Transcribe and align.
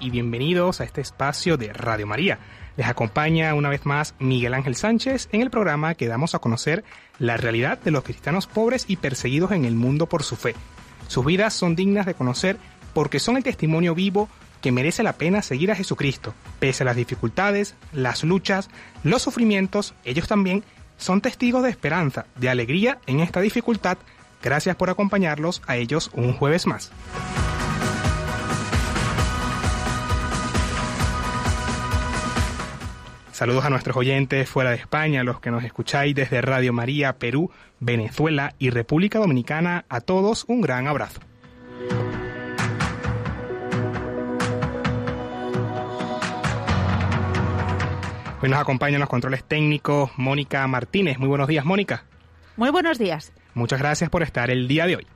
Y 0.00 0.08
bienvenidos 0.08 0.80
a 0.80 0.84
este 0.84 1.02
espacio 1.02 1.58
de 1.58 1.70
Radio 1.72 2.06
María. 2.06 2.38
Les 2.76 2.86
acompaña 2.86 3.54
una 3.54 3.68
vez 3.68 3.84
más 3.84 4.14
Miguel 4.18 4.54
Ángel 4.54 4.76
Sánchez 4.76 5.28
en 5.30 5.42
el 5.42 5.50
programa 5.50 5.94
que 5.94 6.08
damos 6.08 6.34
a 6.34 6.38
conocer 6.38 6.84
la 7.18 7.36
realidad 7.36 7.78
de 7.80 7.90
los 7.90 8.02
cristianos 8.02 8.46
pobres 8.46 8.86
y 8.88 8.96
perseguidos 8.96 9.52
en 9.52 9.66
el 9.66 9.74
mundo 9.74 10.06
por 10.06 10.22
su 10.22 10.36
fe. 10.36 10.54
Sus 11.06 11.24
vidas 11.26 11.52
son 11.52 11.76
dignas 11.76 12.06
de 12.06 12.14
conocer 12.14 12.56
porque 12.94 13.20
son 13.20 13.36
el 13.36 13.44
testimonio 13.44 13.94
vivo 13.94 14.30
que 14.62 14.72
merece 14.72 15.02
la 15.02 15.12
pena 15.12 15.42
seguir 15.42 15.70
a 15.70 15.76
Jesucristo. 15.76 16.32
Pese 16.60 16.82
a 16.82 16.86
las 16.86 16.96
dificultades, 16.96 17.74
las 17.92 18.24
luchas, 18.24 18.70
los 19.02 19.20
sufrimientos, 19.20 19.94
ellos 20.04 20.28
también 20.28 20.64
son 20.96 21.20
testigos 21.20 21.62
de 21.62 21.70
esperanza, 21.70 22.24
de 22.36 22.48
alegría 22.48 22.98
en 23.06 23.20
esta 23.20 23.40
dificultad. 23.40 23.98
Gracias 24.42 24.76
por 24.76 24.88
acompañarlos 24.88 25.60
a 25.66 25.76
ellos 25.76 26.10
un 26.14 26.32
jueves 26.32 26.66
más. 26.66 26.90
Saludos 33.34 33.64
a 33.64 33.70
nuestros 33.70 33.96
oyentes 33.96 34.48
fuera 34.48 34.70
de 34.70 34.76
España, 34.76 35.24
los 35.24 35.40
que 35.40 35.50
nos 35.50 35.64
escucháis 35.64 36.14
desde 36.14 36.40
Radio 36.40 36.72
María, 36.72 37.14
Perú, 37.14 37.50
Venezuela 37.80 38.54
y 38.60 38.70
República 38.70 39.18
Dominicana. 39.18 39.86
A 39.88 40.00
todos 40.00 40.44
un 40.46 40.60
gran 40.60 40.86
abrazo. 40.86 41.18
Hoy 48.40 48.48
nos 48.48 48.60
acompañan 48.60 49.00
los 49.00 49.08
controles 49.08 49.42
técnicos 49.42 50.12
Mónica 50.16 50.64
Martínez. 50.68 51.18
Muy 51.18 51.26
buenos 51.26 51.48
días, 51.48 51.64
Mónica. 51.64 52.04
Muy 52.56 52.70
buenos 52.70 53.00
días. 53.00 53.32
Muchas 53.54 53.80
gracias 53.80 54.10
por 54.10 54.22
estar 54.22 54.48
el 54.48 54.68
día 54.68 54.86
de 54.86 54.94
hoy. 54.94 55.06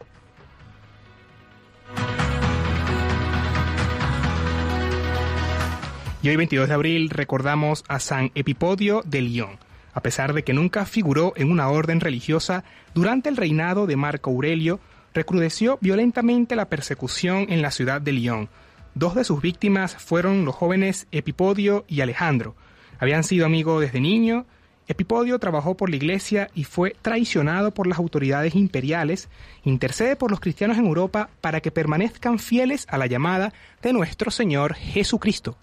Y 6.20 6.30
hoy 6.30 6.36
22 6.36 6.66
de 6.66 6.74
abril 6.74 7.10
recordamos 7.10 7.84
a 7.86 8.00
San 8.00 8.32
Epipodio 8.34 9.02
de 9.06 9.22
Lyon. 9.22 9.56
A 9.94 10.02
pesar 10.02 10.32
de 10.32 10.42
que 10.42 10.52
nunca 10.52 10.84
figuró 10.84 11.32
en 11.36 11.48
una 11.48 11.68
orden 11.68 12.00
religiosa, 12.00 12.64
durante 12.92 13.28
el 13.28 13.36
reinado 13.36 13.86
de 13.86 13.94
Marco 13.94 14.30
Aurelio 14.30 14.80
recrudeció 15.14 15.78
violentamente 15.80 16.56
la 16.56 16.68
persecución 16.68 17.46
en 17.50 17.62
la 17.62 17.70
ciudad 17.70 18.00
de 18.00 18.12
Lyon. 18.12 18.48
Dos 18.96 19.14
de 19.14 19.22
sus 19.22 19.40
víctimas 19.40 19.94
fueron 19.94 20.44
los 20.44 20.56
jóvenes 20.56 21.06
Epipodio 21.12 21.84
y 21.86 22.00
Alejandro. 22.00 22.56
Habían 22.98 23.22
sido 23.22 23.46
amigos 23.46 23.80
desde 23.80 24.00
niño. 24.00 24.44
Epipodio 24.88 25.38
trabajó 25.38 25.76
por 25.76 25.88
la 25.88 25.96
iglesia 25.96 26.50
y 26.52 26.64
fue 26.64 26.96
traicionado 27.00 27.72
por 27.72 27.86
las 27.86 27.98
autoridades 28.00 28.56
imperiales. 28.56 29.28
Intercede 29.62 30.16
por 30.16 30.32
los 30.32 30.40
cristianos 30.40 30.78
en 30.78 30.86
Europa 30.86 31.30
para 31.40 31.60
que 31.60 31.70
permanezcan 31.70 32.40
fieles 32.40 32.88
a 32.90 32.98
la 32.98 33.06
llamada 33.06 33.52
de 33.82 33.92
nuestro 33.92 34.32
Señor 34.32 34.74
Jesucristo. 34.74 35.56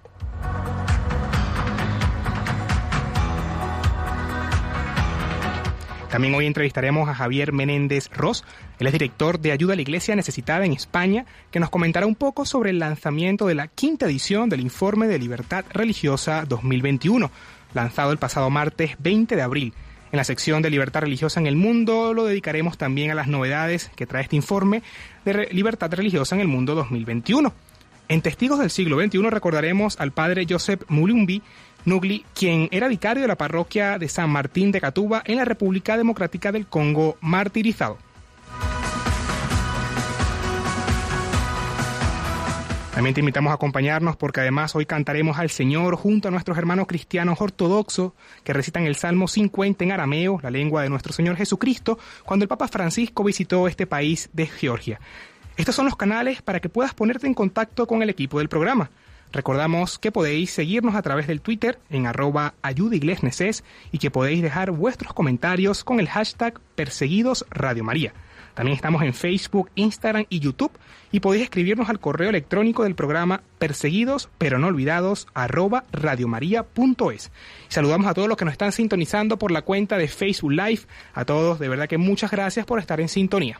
También 6.16 6.33
hoy 6.33 6.45
entrevistaremos 6.45 7.09
a 7.09 7.13
Javier 7.13 7.51
Menéndez 7.51 8.09
Ross, 8.13 8.45
él 8.79 8.88
es 8.88 8.94
director 8.94 9.38
de 9.38 9.51
Ayuda 9.51 9.73
a 9.73 9.75
la 9.75 9.81
Iglesia 9.81 10.16
Necesitada 10.16 10.63
en 10.63 10.72
España, 10.72 11.25
que 11.51 11.59
nos 11.59 11.69
comentará 11.69 12.05
un 12.05 12.16
poco 12.16 12.45
sobre 12.45 12.69
el 12.69 12.79
lanzamiento 12.79 13.47
de 13.47 13.55
la 13.55 13.67
quinta 13.67 14.05
edición 14.05 14.47
del 14.47 14.61
Informe 14.61 15.07
de 15.07 15.19
Libertad 15.19 15.66
Religiosa 15.73 16.45
2021, 16.47 17.29
lanzado 17.73 18.13
el 18.13 18.17
pasado 18.17 18.50
martes 18.50 18.95
20 19.00 19.35
de 19.35 19.41
abril. 19.41 19.73
En 20.13 20.17
la 20.17 20.23
sección 20.23 20.61
de 20.61 20.69
Libertad 20.69 21.01
Religiosa 21.01 21.41
en 21.41 21.47
el 21.47 21.57
Mundo 21.57 22.13
lo 22.13 22.23
dedicaremos 22.23 22.78
también 22.78 23.11
a 23.11 23.16
las 23.16 23.28
novedades 23.28 23.91
que 23.97 24.05
trae 24.05 24.23
este 24.23 24.38
informe 24.38 24.84
de 25.25 25.50
Libertad 25.51 25.91
Religiosa 25.91 26.35
en 26.35 26.39
el 26.39 26.47
Mundo 26.47 26.75
2021. 26.75 27.53
En 28.07 28.21
Testigos 28.21 28.59
del 28.59 28.69
siglo 28.69 29.01
XXI 29.01 29.29
recordaremos 29.29 29.99
al 29.99 30.11
padre 30.11 30.45
Joseph 30.47 30.83
Mulumbi 30.89 31.41
Nugli, 31.85 32.23
quien 32.35 32.69
era 32.71 32.88
vicario 32.88 33.23
de 33.23 33.27
la 33.27 33.38
parroquia 33.38 33.97
de 33.97 34.09
San 34.09 34.29
Martín 34.29 34.71
de 34.71 34.81
Catuba 34.81 35.23
en 35.25 35.38
la 35.38 35.45
República 35.45 35.97
Democrática 35.97 36.51
del 36.51 36.67
Congo, 36.67 37.17
martirizado. 37.21 37.97
También 42.93 43.13
te 43.13 43.19
invitamos 43.19 43.51
a 43.51 43.55
acompañarnos 43.55 44.16
porque 44.16 44.39
además 44.39 44.73
hoy 44.75 44.85
cantaremos 44.85 45.37
al 45.37 45.49
Señor 45.49 45.95
junto 45.95 46.27
a 46.27 46.31
nuestros 46.31 46.57
hermanos 46.57 46.87
cristianos 46.87 47.41
ortodoxos 47.41 48.13
que 48.43 48.53
recitan 48.53 48.85
el 48.85 48.95
Salmo 48.95 49.27
50 49.27 49.83
en 49.83 49.91
arameo, 49.91 50.39
la 50.41 50.49
lengua 50.49 50.81
de 50.81 50.89
nuestro 50.89 51.11
Señor 51.11 51.35
Jesucristo, 51.35 51.99
cuando 52.23 52.43
el 52.43 52.49
Papa 52.49 52.67
Francisco 52.67 53.23
visitó 53.23 53.67
este 53.67 53.85
país 53.85 54.29
de 54.31 54.47
Georgia. 54.47 55.01
Estos 55.57 55.75
son 55.75 55.85
los 55.85 55.95
canales 55.95 56.41
para 56.41 56.59
que 56.59 56.69
puedas 56.69 56.93
ponerte 56.93 57.27
en 57.27 57.33
contacto 57.33 57.88
con 57.88 58.01
el 58.01 58.09
equipo 58.09 58.39
del 58.39 58.49
programa. 58.49 58.89
Recordamos 59.31 59.99
que 59.99 60.11
podéis 60.11 60.51
seguirnos 60.51 60.95
a 60.95 61.01
través 61.01 61.27
del 61.27 61.41
Twitter 61.41 61.79
en 61.89 62.07
arroba 62.07 62.53
ayudaiglesneses 62.61 63.63
y 63.91 63.97
que 63.97 64.11
podéis 64.11 64.41
dejar 64.41 64.71
vuestros 64.71 65.13
comentarios 65.13 65.83
con 65.83 65.99
el 65.99 66.09
hashtag 66.09 66.59
Perseguidos 66.75 67.45
Radio 67.49 67.83
María. 67.83 68.13
También 68.53 68.75
estamos 68.75 69.03
en 69.03 69.13
Facebook, 69.13 69.69
Instagram 69.75 70.25
y 70.29 70.39
YouTube 70.39 70.71
y 71.11 71.19
podéis 71.19 71.43
escribirnos 71.43 71.89
al 71.89 71.99
correo 71.99 72.29
electrónico 72.29 72.83
del 72.83 72.95
programa 72.95 73.41
perseguidos 73.59 74.29
pero 74.37 74.59
no 74.59 74.67
olvidados 74.67 75.27
arroba 75.33 75.83
radiomaria.es. 75.91 77.31
Saludamos 77.67 78.07
a 78.07 78.13
todos 78.13 78.29
los 78.29 78.37
que 78.37 78.45
nos 78.45 78.53
están 78.53 78.72
sintonizando 78.72 79.37
por 79.37 79.51
la 79.51 79.63
cuenta 79.63 79.97
de 79.97 80.07
Facebook 80.07 80.53
Live. 80.53 80.81
A 81.13 81.25
todos, 81.25 81.59
de 81.59 81.67
verdad 81.67 81.89
que 81.89 81.97
muchas 81.97 82.31
gracias 82.31 82.66
por 82.66 82.79
estar 82.79 83.01
en 83.01 83.09
sintonía. 83.09 83.59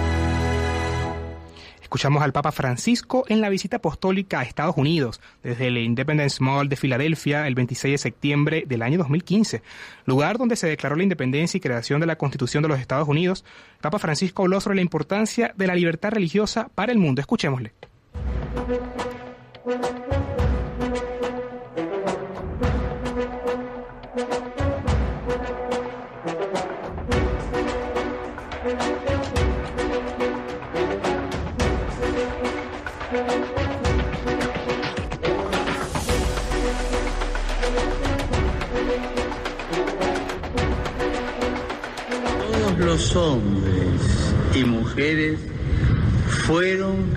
Escuchamos 1.91 2.23
al 2.23 2.31
Papa 2.31 2.53
Francisco 2.53 3.25
en 3.27 3.41
la 3.41 3.49
visita 3.49 3.75
apostólica 3.75 4.39
a 4.39 4.43
Estados 4.43 4.77
Unidos 4.77 5.19
desde 5.43 5.67
el 5.67 5.77
Independence 5.77 6.41
Mall 6.41 6.69
de 6.69 6.77
Filadelfia 6.77 7.45
el 7.47 7.53
26 7.53 7.95
de 7.95 7.97
septiembre 7.97 8.63
del 8.65 8.81
año 8.81 8.97
2015, 8.97 9.61
lugar 10.05 10.37
donde 10.37 10.55
se 10.55 10.67
declaró 10.67 10.95
la 10.95 11.03
independencia 11.03 11.57
y 11.57 11.59
creación 11.59 11.99
de 11.99 12.05
la 12.05 12.15
Constitución 12.15 12.63
de 12.63 12.69
los 12.69 12.79
Estados 12.79 13.09
Unidos. 13.09 13.43
Papa 13.81 13.99
Francisco 13.99 14.43
habló 14.43 14.61
sobre 14.61 14.77
la 14.77 14.83
importancia 14.83 15.53
de 15.57 15.67
la 15.67 15.75
libertad 15.75 16.11
religiosa 16.11 16.69
para 16.73 16.93
el 16.93 16.97
mundo. 16.97 17.19
Escuchémosle. 17.19 17.73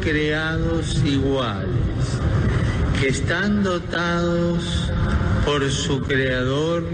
Creados 0.04 1.02
iguales, 1.04 1.70
que 3.00 3.08
están 3.08 3.62
dotados 3.62 4.92
por 5.46 5.68
su 5.70 6.02
creador 6.02 6.84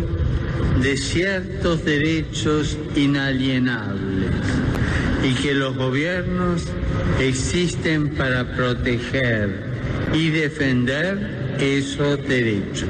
de 0.81 0.97
ciertos 0.97 1.85
derechos 1.85 2.79
inalienables 2.95 4.31
y 5.25 5.35
que 5.43 5.55
los 5.55 5.77
gobiernos 5.77 6.63
existen 7.19 8.15
para 8.15 8.55
proteger 8.55 9.65
y 10.15 10.31
defender 10.31 11.57
esos 11.59 12.27
derechos. 12.29 12.89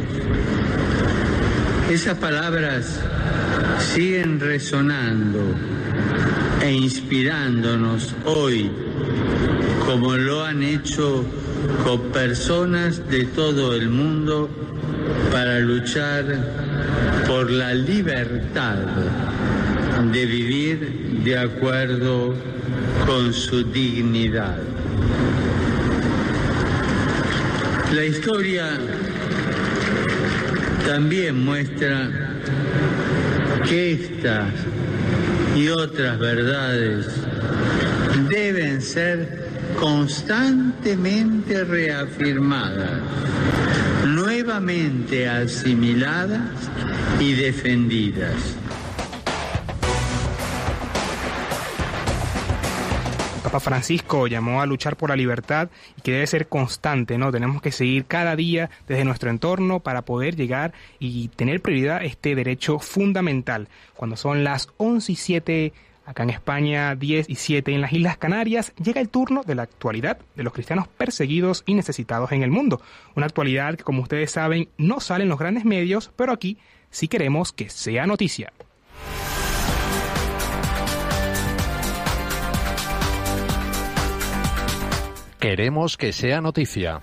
Esas 1.90 2.18
palabras 2.18 3.00
siguen 3.94 4.38
resonando 4.38 5.40
e 6.62 6.72
inspirándonos 6.72 8.14
hoy 8.26 8.70
como 9.90 10.16
lo 10.16 10.44
han 10.44 10.62
hecho 10.62 11.24
con 11.82 12.12
personas 12.12 13.08
de 13.10 13.24
todo 13.24 13.74
el 13.74 13.88
mundo 13.88 14.48
para 15.32 15.58
luchar 15.58 16.24
por 17.26 17.50
la 17.50 17.74
libertad 17.74 18.76
de 20.12 20.26
vivir 20.26 21.22
de 21.24 21.36
acuerdo 21.36 22.36
con 23.04 23.34
su 23.34 23.64
dignidad. 23.64 24.58
La 27.92 28.04
historia 28.04 28.70
también 30.86 31.44
muestra 31.44 32.10
que 33.68 33.92
estas 33.94 34.52
y 35.56 35.66
otras 35.66 36.16
verdades 36.20 37.08
deben 38.28 38.80
ser 38.80 39.49
constantemente 39.80 41.64
reafirmadas, 41.64 43.00
nuevamente 44.06 45.26
asimiladas 45.26 46.70
y 47.18 47.32
defendidas. 47.32 48.56
Papa 53.42 53.58
Francisco 53.58 54.26
llamó 54.26 54.60
a 54.60 54.66
luchar 54.66 54.96
por 54.96 55.08
la 55.08 55.16
libertad 55.16 55.70
y 55.96 56.02
que 56.02 56.12
debe 56.12 56.26
ser 56.26 56.46
constante, 56.48 57.16
¿no? 57.16 57.32
Tenemos 57.32 57.62
que 57.62 57.72
seguir 57.72 58.04
cada 58.04 58.36
día 58.36 58.70
desde 58.86 59.04
nuestro 59.04 59.30
entorno 59.30 59.80
para 59.80 60.02
poder 60.02 60.36
llegar 60.36 60.72
y 61.00 61.28
tener 61.28 61.62
prioridad 61.62 62.04
este 62.04 62.34
derecho 62.34 62.78
fundamental. 62.78 63.68
Cuando 63.96 64.16
son 64.16 64.44
las 64.44 64.68
11 64.76 65.12
y 65.12 65.16
7 65.16 65.72
acá 66.10 66.24
en 66.24 66.30
España, 66.30 66.94
10 66.94 67.30
y 67.30 67.36
7 67.36 67.72
en 67.72 67.80
las 67.80 67.92
Islas 67.92 68.18
Canarias, 68.18 68.72
llega 68.82 69.00
el 69.00 69.08
turno 69.08 69.42
de 69.44 69.54
la 69.54 69.62
actualidad 69.62 70.18
de 70.34 70.42
los 70.42 70.52
cristianos 70.52 70.88
perseguidos 70.88 71.62
y 71.66 71.74
necesitados 71.74 72.32
en 72.32 72.42
el 72.42 72.50
mundo. 72.50 72.82
Una 73.14 73.26
actualidad 73.26 73.76
que, 73.76 73.84
como 73.84 74.02
ustedes 74.02 74.32
saben, 74.32 74.68
no 74.76 75.00
sale 75.00 75.22
en 75.22 75.30
los 75.30 75.38
grandes 75.38 75.64
medios, 75.64 76.10
pero 76.16 76.32
aquí 76.32 76.58
sí 76.90 77.08
queremos 77.08 77.52
que 77.52 77.70
sea 77.70 78.06
noticia. 78.06 78.52
Queremos 85.38 85.96
que 85.96 86.12
sea 86.12 86.42
noticia. 86.42 87.00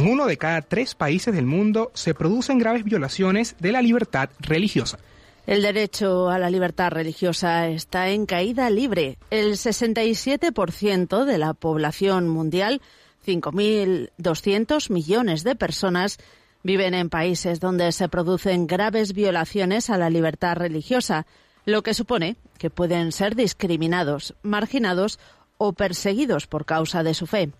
En 0.00 0.08
uno 0.08 0.24
de 0.24 0.38
cada 0.38 0.62
tres 0.62 0.94
países 0.94 1.34
del 1.34 1.44
mundo 1.44 1.90
se 1.92 2.14
producen 2.14 2.58
graves 2.58 2.84
violaciones 2.84 3.54
de 3.58 3.70
la 3.70 3.82
libertad 3.82 4.30
religiosa. 4.38 4.98
El 5.46 5.60
derecho 5.60 6.30
a 6.30 6.38
la 6.38 6.48
libertad 6.48 6.88
religiosa 6.88 7.68
está 7.68 8.08
en 8.08 8.24
caída 8.24 8.70
libre. 8.70 9.18
El 9.28 9.56
67% 9.56 11.26
de 11.26 11.36
la 11.36 11.52
población 11.52 12.30
mundial, 12.30 12.80
5.200 13.26 14.90
millones 14.90 15.44
de 15.44 15.54
personas, 15.54 16.16
viven 16.62 16.94
en 16.94 17.10
países 17.10 17.60
donde 17.60 17.92
se 17.92 18.08
producen 18.08 18.66
graves 18.66 19.12
violaciones 19.12 19.90
a 19.90 19.98
la 19.98 20.08
libertad 20.08 20.56
religiosa, 20.56 21.26
lo 21.66 21.82
que 21.82 21.92
supone 21.92 22.36
que 22.56 22.70
pueden 22.70 23.12
ser 23.12 23.36
discriminados, 23.36 24.34
marginados 24.42 25.18
o 25.58 25.74
perseguidos 25.74 26.46
por 26.46 26.64
causa 26.64 27.02
de 27.02 27.12
su 27.12 27.26
fe. 27.26 27.50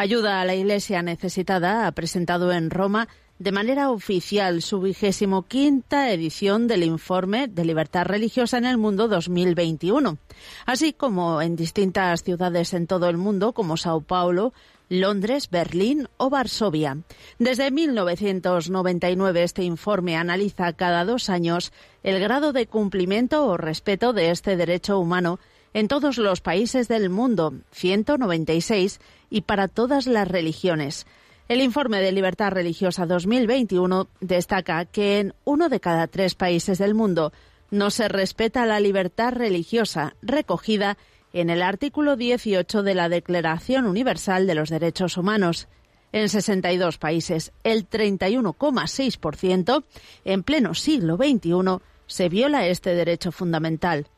Ayuda 0.00 0.40
a 0.40 0.46
la 0.46 0.54
Iglesia 0.54 1.02
necesitada 1.02 1.86
ha 1.86 1.92
presentado 1.92 2.52
en 2.52 2.70
Roma 2.70 3.06
de 3.38 3.52
manera 3.52 3.90
oficial 3.90 4.62
su 4.62 4.80
vigésimo 4.80 5.42
quinta 5.42 6.10
edición 6.10 6.68
del 6.68 6.84
Informe 6.84 7.48
de 7.48 7.66
Libertad 7.66 8.06
Religiosa 8.06 8.56
en 8.56 8.64
el 8.64 8.78
Mundo 8.78 9.08
2021, 9.08 10.16
así 10.64 10.94
como 10.94 11.42
en 11.42 11.54
distintas 11.54 12.22
ciudades 12.22 12.72
en 12.72 12.86
todo 12.86 13.10
el 13.10 13.18
mundo 13.18 13.52
como 13.52 13.76
Sao 13.76 14.00
Paulo, 14.00 14.54
Londres, 14.88 15.50
Berlín 15.50 16.08
o 16.16 16.30
Varsovia. 16.30 16.96
Desde 17.38 17.70
1999 17.70 19.42
este 19.42 19.64
informe 19.64 20.16
analiza 20.16 20.72
cada 20.72 21.04
dos 21.04 21.28
años 21.28 21.74
el 22.02 22.20
grado 22.20 22.54
de 22.54 22.66
cumplimiento 22.66 23.44
o 23.44 23.58
respeto 23.58 24.14
de 24.14 24.30
este 24.30 24.56
derecho 24.56 24.98
humano 24.98 25.38
en 25.72 25.88
todos 25.88 26.18
los 26.18 26.40
países 26.40 26.88
del 26.88 27.10
mundo, 27.10 27.54
196, 27.70 28.98
y 29.30 29.42
para 29.42 29.68
todas 29.68 30.06
las 30.06 30.28
religiones. 30.28 31.06
El 31.48 31.60
informe 31.60 32.00
de 32.00 32.12
Libertad 32.12 32.52
Religiosa 32.52 33.06
2021 33.06 34.08
destaca 34.20 34.84
que 34.84 35.18
en 35.20 35.34
uno 35.44 35.68
de 35.68 35.80
cada 35.80 36.06
tres 36.06 36.34
países 36.34 36.78
del 36.78 36.94
mundo 36.94 37.32
no 37.70 37.90
se 37.90 38.08
respeta 38.08 38.66
la 38.66 38.80
libertad 38.80 39.32
religiosa 39.32 40.14
recogida 40.22 40.98
en 41.32 41.50
el 41.50 41.62
artículo 41.62 42.16
18 42.16 42.82
de 42.82 42.94
la 42.94 43.08
Declaración 43.08 43.86
Universal 43.86 44.46
de 44.46 44.54
los 44.54 44.70
Derechos 44.70 45.16
Humanos. 45.16 45.68
En 46.12 46.28
62 46.28 46.98
países, 46.98 47.52
el 47.62 47.88
31,6%, 47.88 49.84
en 50.24 50.42
pleno 50.42 50.74
siglo 50.74 51.16
XXI, 51.16 51.78
se 52.06 52.28
viola 52.28 52.66
este 52.66 52.94
derecho 52.94 53.30
fundamental. 53.30 54.08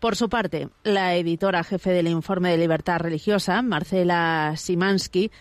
Por 0.00 0.14
su 0.14 0.28
parte, 0.28 0.68
la 0.84 1.16
editora 1.16 1.64
jefe 1.64 1.90
del 1.90 2.06
informe 2.06 2.50
de 2.50 2.58
libertad 2.58 3.00
religiosa, 3.00 3.62
Marcela 3.62 4.54
Simansky, 4.56 5.32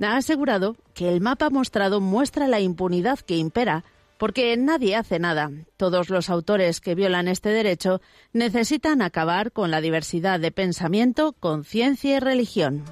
ha 0.00 0.16
asegurado 0.16 0.76
que 0.94 1.08
el 1.08 1.20
mapa 1.20 1.50
mostrado 1.50 2.00
muestra 2.00 2.48
la 2.48 2.60
impunidad 2.60 3.18
que 3.18 3.36
impera, 3.36 3.84
porque 4.18 4.56
nadie 4.56 4.96
hace 4.96 5.18
nada. 5.18 5.50
Todos 5.76 6.08
los 6.08 6.30
autores 6.30 6.80
que 6.80 6.94
violan 6.94 7.28
este 7.28 7.50
derecho 7.50 8.00
necesitan 8.32 9.02
acabar 9.02 9.52
con 9.52 9.70
la 9.70 9.82
diversidad 9.82 10.40
de 10.40 10.50
pensamiento, 10.50 11.34
conciencia 11.38 12.16
y 12.16 12.20
religión. 12.20 12.84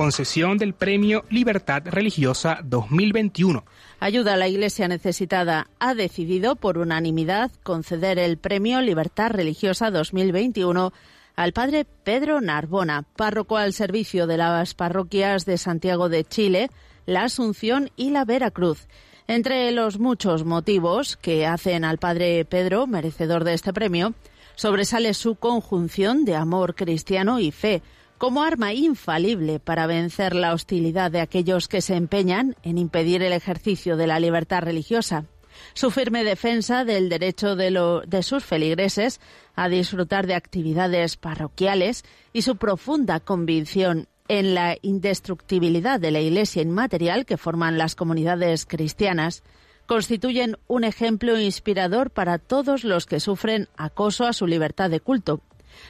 Concesión 0.00 0.56
del 0.56 0.72
Premio 0.72 1.26
Libertad 1.28 1.82
Religiosa 1.84 2.60
2021. 2.64 3.66
Ayuda 3.98 4.32
a 4.32 4.36
la 4.38 4.48
Iglesia 4.48 4.88
Necesitada 4.88 5.68
ha 5.78 5.94
decidido 5.94 6.56
por 6.56 6.78
unanimidad 6.78 7.50
conceder 7.62 8.18
el 8.18 8.38
Premio 8.38 8.80
Libertad 8.80 9.32
Religiosa 9.32 9.90
2021 9.90 10.94
al 11.36 11.52
padre 11.52 11.84
Pedro 11.84 12.40
Narbona, 12.40 13.04
párroco 13.14 13.58
al 13.58 13.74
servicio 13.74 14.26
de 14.26 14.38
las 14.38 14.72
parroquias 14.72 15.44
de 15.44 15.58
Santiago 15.58 16.08
de 16.08 16.24
Chile, 16.24 16.70
la 17.04 17.24
Asunción 17.24 17.90
y 17.94 18.08
la 18.08 18.24
Veracruz. 18.24 18.88
Entre 19.28 19.70
los 19.70 19.98
muchos 19.98 20.46
motivos 20.46 21.18
que 21.18 21.46
hacen 21.46 21.84
al 21.84 21.98
padre 21.98 22.46
Pedro 22.46 22.86
merecedor 22.86 23.44
de 23.44 23.52
este 23.52 23.74
premio, 23.74 24.14
sobresale 24.54 25.12
su 25.12 25.34
conjunción 25.34 26.24
de 26.24 26.36
amor 26.36 26.74
cristiano 26.74 27.38
y 27.38 27.50
fe, 27.50 27.82
como 28.20 28.42
arma 28.42 28.74
infalible 28.74 29.60
para 29.60 29.86
vencer 29.86 30.34
la 30.34 30.52
hostilidad 30.52 31.10
de 31.10 31.22
aquellos 31.22 31.68
que 31.68 31.80
se 31.80 31.94
empeñan 31.94 32.54
en 32.62 32.76
impedir 32.76 33.22
el 33.22 33.32
ejercicio 33.32 33.96
de 33.96 34.06
la 34.06 34.20
libertad 34.20 34.60
religiosa. 34.60 35.24
Su 35.72 35.90
firme 35.90 36.22
defensa 36.22 36.84
del 36.84 37.08
derecho 37.08 37.56
de, 37.56 37.70
de 38.06 38.22
sus 38.22 38.44
feligreses 38.44 39.22
a 39.56 39.70
disfrutar 39.70 40.26
de 40.26 40.34
actividades 40.34 41.16
parroquiales 41.16 42.04
y 42.34 42.42
su 42.42 42.56
profunda 42.56 43.20
convicción 43.20 44.06
en 44.28 44.54
la 44.54 44.76
indestructibilidad 44.82 45.98
de 45.98 46.10
la 46.10 46.20
Iglesia 46.20 46.60
inmaterial 46.60 47.24
que 47.24 47.38
forman 47.38 47.78
las 47.78 47.94
comunidades 47.94 48.66
cristianas 48.66 49.42
constituyen 49.86 50.58
un 50.66 50.84
ejemplo 50.84 51.40
inspirador 51.40 52.10
para 52.10 52.36
todos 52.36 52.84
los 52.84 53.06
que 53.06 53.18
sufren 53.18 53.68
acoso 53.78 54.26
a 54.26 54.34
su 54.34 54.46
libertad 54.46 54.90
de 54.90 55.00
culto. 55.00 55.40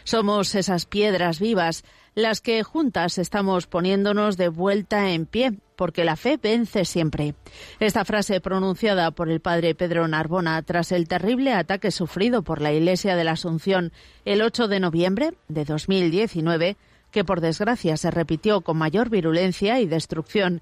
Somos 0.04 0.54
esas 0.54 0.86
piedras 0.86 1.40
vivas, 1.40 1.84
las 2.14 2.40
que 2.40 2.62
juntas 2.62 3.18
estamos 3.18 3.66
poniéndonos 3.66 4.36
de 4.36 4.48
vuelta 4.48 5.10
en 5.10 5.26
pie, 5.26 5.52
porque 5.76 6.04
la 6.04 6.16
fe 6.16 6.38
vence 6.42 6.84
siempre. 6.84 7.34
Esta 7.78 8.04
frase 8.04 8.40
pronunciada 8.40 9.10
por 9.12 9.30
el 9.30 9.40
padre 9.40 9.74
Pedro 9.74 10.06
Narbona 10.08 10.60
tras 10.62 10.92
el 10.92 11.08
terrible 11.08 11.52
ataque 11.52 11.90
sufrido 11.90 12.42
por 12.42 12.60
la 12.60 12.72
Iglesia 12.72 13.16
de 13.16 13.24
la 13.24 13.32
Asunción 13.32 13.92
el 14.24 14.42
8 14.42 14.68
de 14.68 14.80
noviembre 14.80 15.34
de 15.48 15.64
2019, 15.64 16.76
que 17.10 17.24
por 17.24 17.40
desgracia 17.40 17.96
se 17.96 18.10
repitió 18.10 18.60
con 18.60 18.76
mayor 18.76 19.08
virulencia 19.08 19.80
y 19.80 19.86
destrucción 19.86 20.60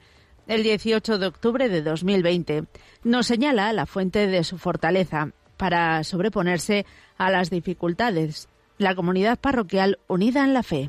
el 0.49 0.63
18 0.63 1.19
de 1.19 1.27
octubre 1.27 1.69
de 1.69 1.83
2020, 1.83 2.65
nos 3.05 3.27
señala 3.27 3.73
la 3.75 3.87
fuente 3.87 4.27
de 4.27 4.43
su 4.45 4.57
fortaleza 4.57 5.31
para 5.59 6.03
sobreponerse 6.05 6.87
a 7.19 7.31
las 7.31 7.51
dificultades, 7.51 8.49
la 8.79 8.95
comunidad 8.95 9.39
parroquial 9.39 9.99
unida 10.07 10.45
en 10.45 10.55
la 10.55 10.63
fe. 10.63 10.89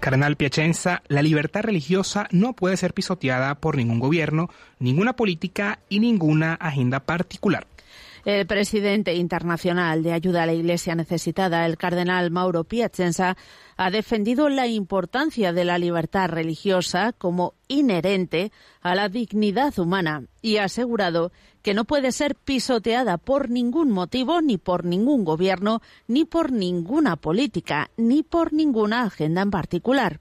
Cardenal 0.00 0.34
Piacenza, 0.34 1.02
la 1.06 1.22
libertad 1.22 1.62
religiosa 1.62 2.26
no 2.32 2.54
puede 2.54 2.76
ser 2.76 2.92
pisoteada 2.92 3.54
por 3.54 3.76
ningún 3.76 4.00
gobierno, 4.00 4.48
ninguna 4.80 5.14
política 5.14 5.78
y 5.88 6.00
ninguna 6.00 6.54
agenda 6.54 6.98
particular. 6.98 7.68
El 8.24 8.46
presidente 8.46 9.14
internacional 9.14 10.04
de 10.04 10.12
ayuda 10.12 10.44
a 10.44 10.46
la 10.46 10.52
Iglesia 10.52 10.94
necesitada, 10.94 11.66
el 11.66 11.76
cardenal 11.76 12.30
Mauro 12.30 12.62
Piacenza, 12.62 13.36
ha 13.76 13.90
defendido 13.90 14.48
la 14.48 14.68
importancia 14.68 15.52
de 15.52 15.64
la 15.64 15.76
libertad 15.76 16.28
religiosa 16.28 17.12
como 17.18 17.54
inherente 17.66 18.52
a 18.80 18.94
la 18.94 19.08
dignidad 19.08 19.76
humana 19.76 20.22
y 20.40 20.58
ha 20.58 20.64
asegurado 20.64 21.32
que 21.62 21.74
no 21.74 21.84
puede 21.84 22.12
ser 22.12 22.36
pisoteada 22.36 23.18
por 23.18 23.50
ningún 23.50 23.90
motivo, 23.90 24.40
ni 24.40 24.56
por 24.56 24.84
ningún 24.84 25.24
gobierno, 25.24 25.82
ni 26.06 26.24
por 26.24 26.52
ninguna 26.52 27.16
política, 27.16 27.90
ni 27.96 28.22
por 28.22 28.52
ninguna 28.52 29.02
agenda 29.02 29.42
en 29.42 29.50
particular. 29.50 30.20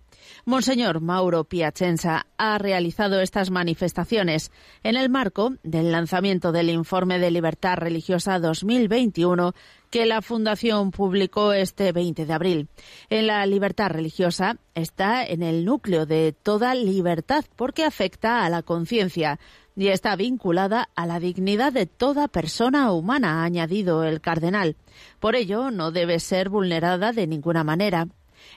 Monseñor 0.51 0.99
Mauro 0.99 1.45
Piacenza 1.45 2.27
ha 2.37 2.57
realizado 2.57 3.21
estas 3.21 3.51
manifestaciones 3.51 4.51
en 4.83 4.97
el 4.97 5.09
marco 5.09 5.53
del 5.63 5.93
lanzamiento 5.93 6.51
del 6.51 6.69
Informe 6.69 7.19
de 7.19 7.31
Libertad 7.31 7.77
Religiosa 7.77 8.37
2021 8.37 9.53
que 9.89 10.05
la 10.05 10.21
Fundación 10.21 10.91
publicó 10.91 11.53
este 11.53 11.93
20 11.93 12.25
de 12.25 12.33
abril. 12.33 12.67
En 13.09 13.27
la 13.27 13.45
libertad 13.45 13.91
religiosa 13.91 14.57
está 14.75 15.25
en 15.25 15.41
el 15.41 15.63
núcleo 15.63 16.05
de 16.05 16.35
toda 16.43 16.75
libertad 16.75 17.45
porque 17.55 17.85
afecta 17.85 18.43
a 18.43 18.49
la 18.49 18.61
conciencia 18.61 19.39
y 19.77 19.87
está 19.87 20.17
vinculada 20.17 20.89
a 20.95 21.05
la 21.05 21.21
dignidad 21.21 21.71
de 21.71 21.85
toda 21.85 22.27
persona 22.27 22.91
humana, 22.91 23.39
ha 23.39 23.45
añadido 23.45 24.03
el 24.03 24.19
cardenal. 24.19 24.75
Por 25.21 25.37
ello, 25.37 25.71
no 25.71 25.91
debe 25.91 26.19
ser 26.19 26.49
vulnerada 26.49 27.13
de 27.13 27.25
ninguna 27.25 27.63
manera. 27.63 28.09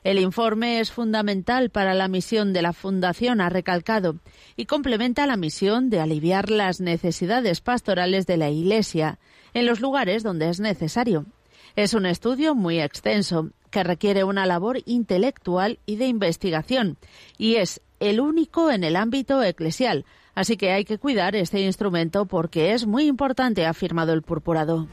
El 0.04 0.18
informe 0.18 0.80
es 0.80 0.92
fundamental 0.92 1.70
para 1.70 1.94
la 1.94 2.08
misión 2.08 2.52
de 2.52 2.60
la 2.60 2.74
Fundación, 2.74 3.40
ha 3.40 3.48
recalcado, 3.48 4.16
y 4.54 4.66
complementa 4.66 5.26
la 5.26 5.38
misión 5.38 5.88
de 5.88 5.98
aliviar 5.98 6.50
las 6.50 6.78
necesidades 6.78 7.62
pastorales 7.62 8.26
de 8.26 8.36
la 8.36 8.50
Iglesia 8.50 9.18
en 9.54 9.64
los 9.64 9.80
lugares 9.80 10.22
donde 10.22 10.50
es 10.50 10.60
necesario. 10.60 11.24
Es 11.74 11.94
un 11.94 12.04
estudio 12.04 12.54
muy 12.54 12.80
extenso 12.80 13.48
que 13.70 13.82
requiere 13.82 14.24
una 14.24 14.44
labor 14.44 14.80
intelectual 14.84 15.78
y 15.86 15.96
de 15.96 16.06
investigación 16.06 16.98
y 17.38 17.54
es 17.54 17.80
el 17.98 18.20
único 18.20 18.70
en 18.70 18.84
el 18.84 18.96
ámbito 18.96 19.42
eclesial, 19.42 20.04
así 20.34 20.58
que 20.58 20.70
hay 20.72 20.84
que 20.84 20.98
cuidar 20.98 21.34
este 21.34 21.60
instrumento 21.62 22.26
porque 22.26 22.74
es 22.74 22.86
muy 22.86 23.06
importante, 23.06 23.64
ha 23.64 23.70
afirmado 23.70 24.12
el 24.12 24.20
purpurado. 24.20 24.86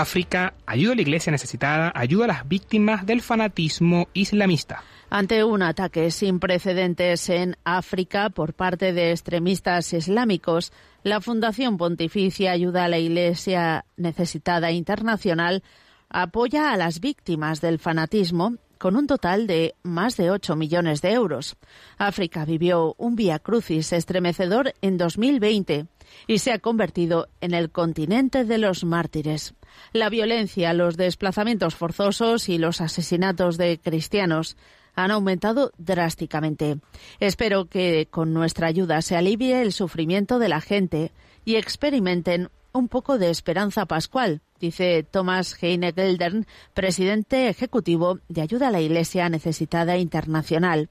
África 0.00 0.54
ayuda 0.66 0.92
a 0.92 0.96
la 0.96 1.02
iglesia 1.02 1.32
necesitada, 1.32 1.92
ayuda 1.94 2.24
a 2.24 2.28
las 2.28 2.48
víctimas 2.48 3.04
del 3.04 3.20
fanatismo 3.20 4.08
islamista. 4.14 4.82
Ante 5.10 5.42
un 5.42 5.62
ataque 5.62 6.10
sin 6.10 6.38
precedentes 6.38 7.28
en 7.30 7.56
África 7.64 8.30
por 8.30 8.54
parte 8.54 8.92
de 8.92 9.10
extremistas 9.10 9.92
islámicos, 9.92 10.72
la 11.02 11.20
Fundación 11.20 11.78
Pontificia 11.78 12.52
Ayuda 12.52 12.84
a 12.84 12.88
la 12.88 12.98
Iglesia 12.98 13.86
Necesitada 13.96 14.70
Internacional 14.70 15.62
apoya 16.10 16.72
a 16.72 16.76
las 16.76 17.00
víctimas 17.00 17.60
del 17.60 17.78
fanatismo 17.78 18.56
con 18.78 18.96
un 18.96 19.06
total 19.06 19.46
de 19.46 19.74
más 19.82 20.16
de 20.16 20.30
8 20.30 20.54
millones 20.56 21.02
de 21.02 21.12
euros. 21.12 21.56
África 21.96 22.44
vivió 22.44 22.94
un 22.98 23.16
vía 23.16 23.38
crucis 23.38 23.92
estremecedor 23.92 24.74
en 24.80 24.96
2020 24.96 25.86
y 26.26 26.38
se 26.38 26.52
ha 26.52 26.58
convertido 26.58 27.28
en 27.40 27.54
el 27.54 27.70
continente 27.70 28.44
de 28.44 28.58
los 28.58 28.84
mártires. 28.84 29.54
La 29.92 30.08
violencia, 30.08 30.72
los 30.72 30.96
desplazamientos 30.96 31.74
forzosos 31.74 32.48
y 32.48 32.58
los 32.58 32.80
asesinatos 32.80 33.56
de 33.58 33.78
cristianos 33.78 34.56
han 34.94 35.10
aumentado 35.12 35.72
drásticamente. 35.78 36.78
Espero 37.20 37.66
que 37.66 38.08
con 38.10 38.32
nuestra 38.32 38.66
ayuda 38.66 39.00
se 39.02 39.16
alivie 39.16 39.62
el 39.62 39.72
sufrimiento 39.72 40.38
de 40.38 40.48
la 40.48 40.60
gente 40.60 41.12
y 41.44 41.54
experimenten 41.54 42.50
un 42.72 42.88
poco 42.88 43.18
de 43.18 43.30
esperanza 43.30 43.86
pascual, 43.86 44.40
dice 44.60 45.02
Thomas 45.02 45.56
Heine-Geldern, 45.62 46.46
presidente 46.74 47.48
ejecutivo 47.48 48.18
de 48.28 48.42
Ayuda 48.42 48.68
a 48.68 48.70
la 48.70 48.80
Iglesia 48.80 49.28
Necesitada 49.28 49.96
Internacional. 49.96 50.90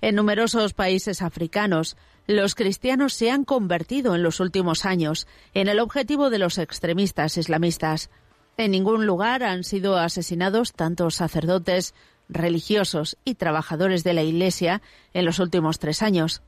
En 0.00 0.14
numerosos 0.14 0.74
países 0.74 1.22
africanos, 1.22 1.96
los 2.26 2.54
cristianos 2.54 3.14
se 3.14 3.30
han 3.30 3.44
convertido 3.44 4.14
en 4.14 4.22
los 4.22 4.40
últimos 4.40 4.84
años 4.84 5.26
en 5.54 5.68
el 5.68 5.80
objetivo 5.80 6.30
de 6.30 6.38
los 6.38 6.58
extremistas 6.58 7.36
islamistas. 7.36 8.10
En 8.56 8.70
ningún 8.70 9.06
lugar 9.06 9.42
han 9.42 9.64
sido 9.64 9.96
asesinados 9.96 10.72
tantos 10.72 11.16
sacerdotes, 11.16 11.94
religiosos 12.28 13.16
y 13.24 13.34
trabajadores 13.34 14.04
de 14.04 14.14
la 14.14 14.22
Iglesia 14.22 14.82
en 15.14 15.24
los 15.24 15.38
últimos 15.38 15.78
tres 15.78 16.02
años. 16.02 16.42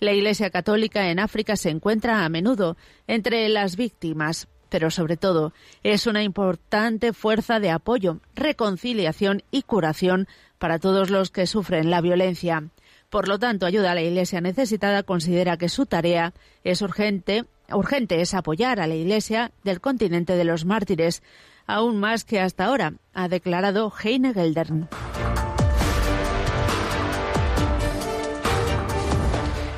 La 0.00 0.12
Iglesia 0.12 0.50
Católica 0.50 1.10
en 1.10 1.18
África 1.18 1.56
se 1.56 1.70
encuentra 1.70 2.24
a 2.24 2.28
menudo 2.28 2.76
entre 3.06 3.48
las 3.50 3.76
víctimas, 3.76 4.48
pero 4.68 4.90
sobre 4.90 5.16
todo 5.16 5.52
es 5.82 6.06
una 6.06 6.22
importante 6.22 7.12
fuerza 7.12 7.60
de 7.60 7.70
apoyo, 7.70 8.20
reconciliación 8.34 9.42
y 9.50 9.62
curación 9.62 10.26
para 10.58 10.78
todos 10.78 11.10
los 11.10 11.30
que 11.30 11.46
sufren 11.46 11.90
la 11.90 12.00
violencia. 12.00 12.64
Por 13.10 13.26
lo 13.26 13.38
tanto, 13.40 13.66
ayuda 13.66 13.90
a 13.90 13.94
la 13.96 14.02
Iglesia 14.02 14.40
necesitada 14.40 15.02
considera 15.02 15.56
que 15.56 15.68
su 15.68 15.84
tarea 15.84 16.32
es 16.62 16.80
urgente, 16.80 17.44
urgente 17.72 18.20
es 18.20 18.34
apoyar 18.34 18.80
a 18.80 18.86
la 18.86 18.94
Iglesia 18.94 19.50
del 19.64 19.80
continente 19.80 20.36
de 20.36 20.44
los 20.44 20.64
mártires, 20.64 21.20
aún 21.66 21.98
más 21.98 22.24
que 22.24 22.40
hasta 22.40 22.66
ahora, 22.66 22.94
ha 23.12 23.28
declarado 23.28 23.92
Heine 24.02 24.32
Geldern. 24.32 24.88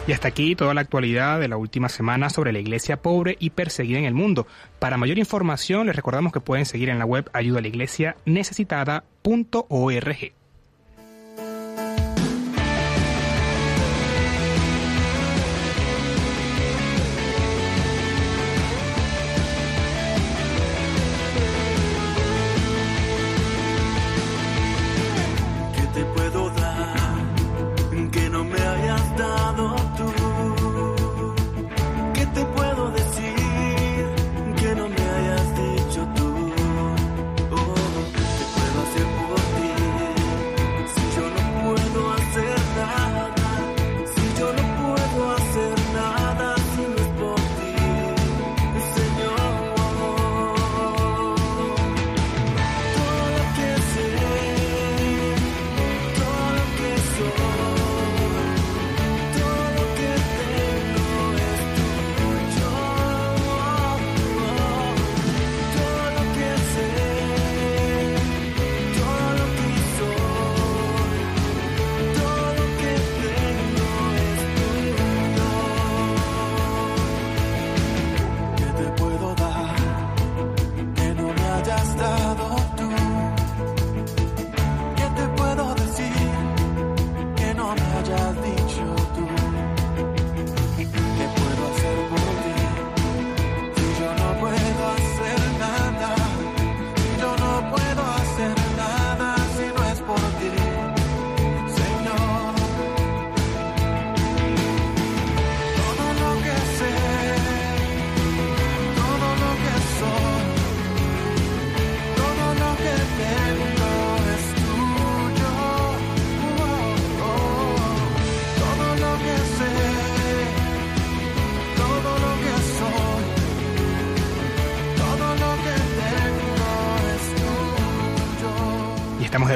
Y 0.06 0.12
hasta 0.12 0.28
aquí 0.28 0.54
toda 0.54 0.74
la 0.74 0.82
actualidad 0.82 1.40
de 1.40 1.48
la 1.48 1.56
última 1.56 1.88
semana 1.88 2.28
sobre 2.28 2.52
la 2.52 2.58
iglesia 2.58 3.00
pobre 3.00 3.36
y 3.38 3.50
perseguida 3.50 4.00
en 4.00 4.04
el 4.04 4.14
mundo. 4.14 4.48
Para 4.80 4.96
mayor 4.96 5.16
información 5.18 5.86
les 5.86 5.94
recordamos 5.94 6.32
que 6.32 6.40
pueden 6.40 6.66
seguir 6.66 6.90
en 6.90 6.98
la 6.98 7.06
web 7.06 7.30
ayuda 7.32 7.60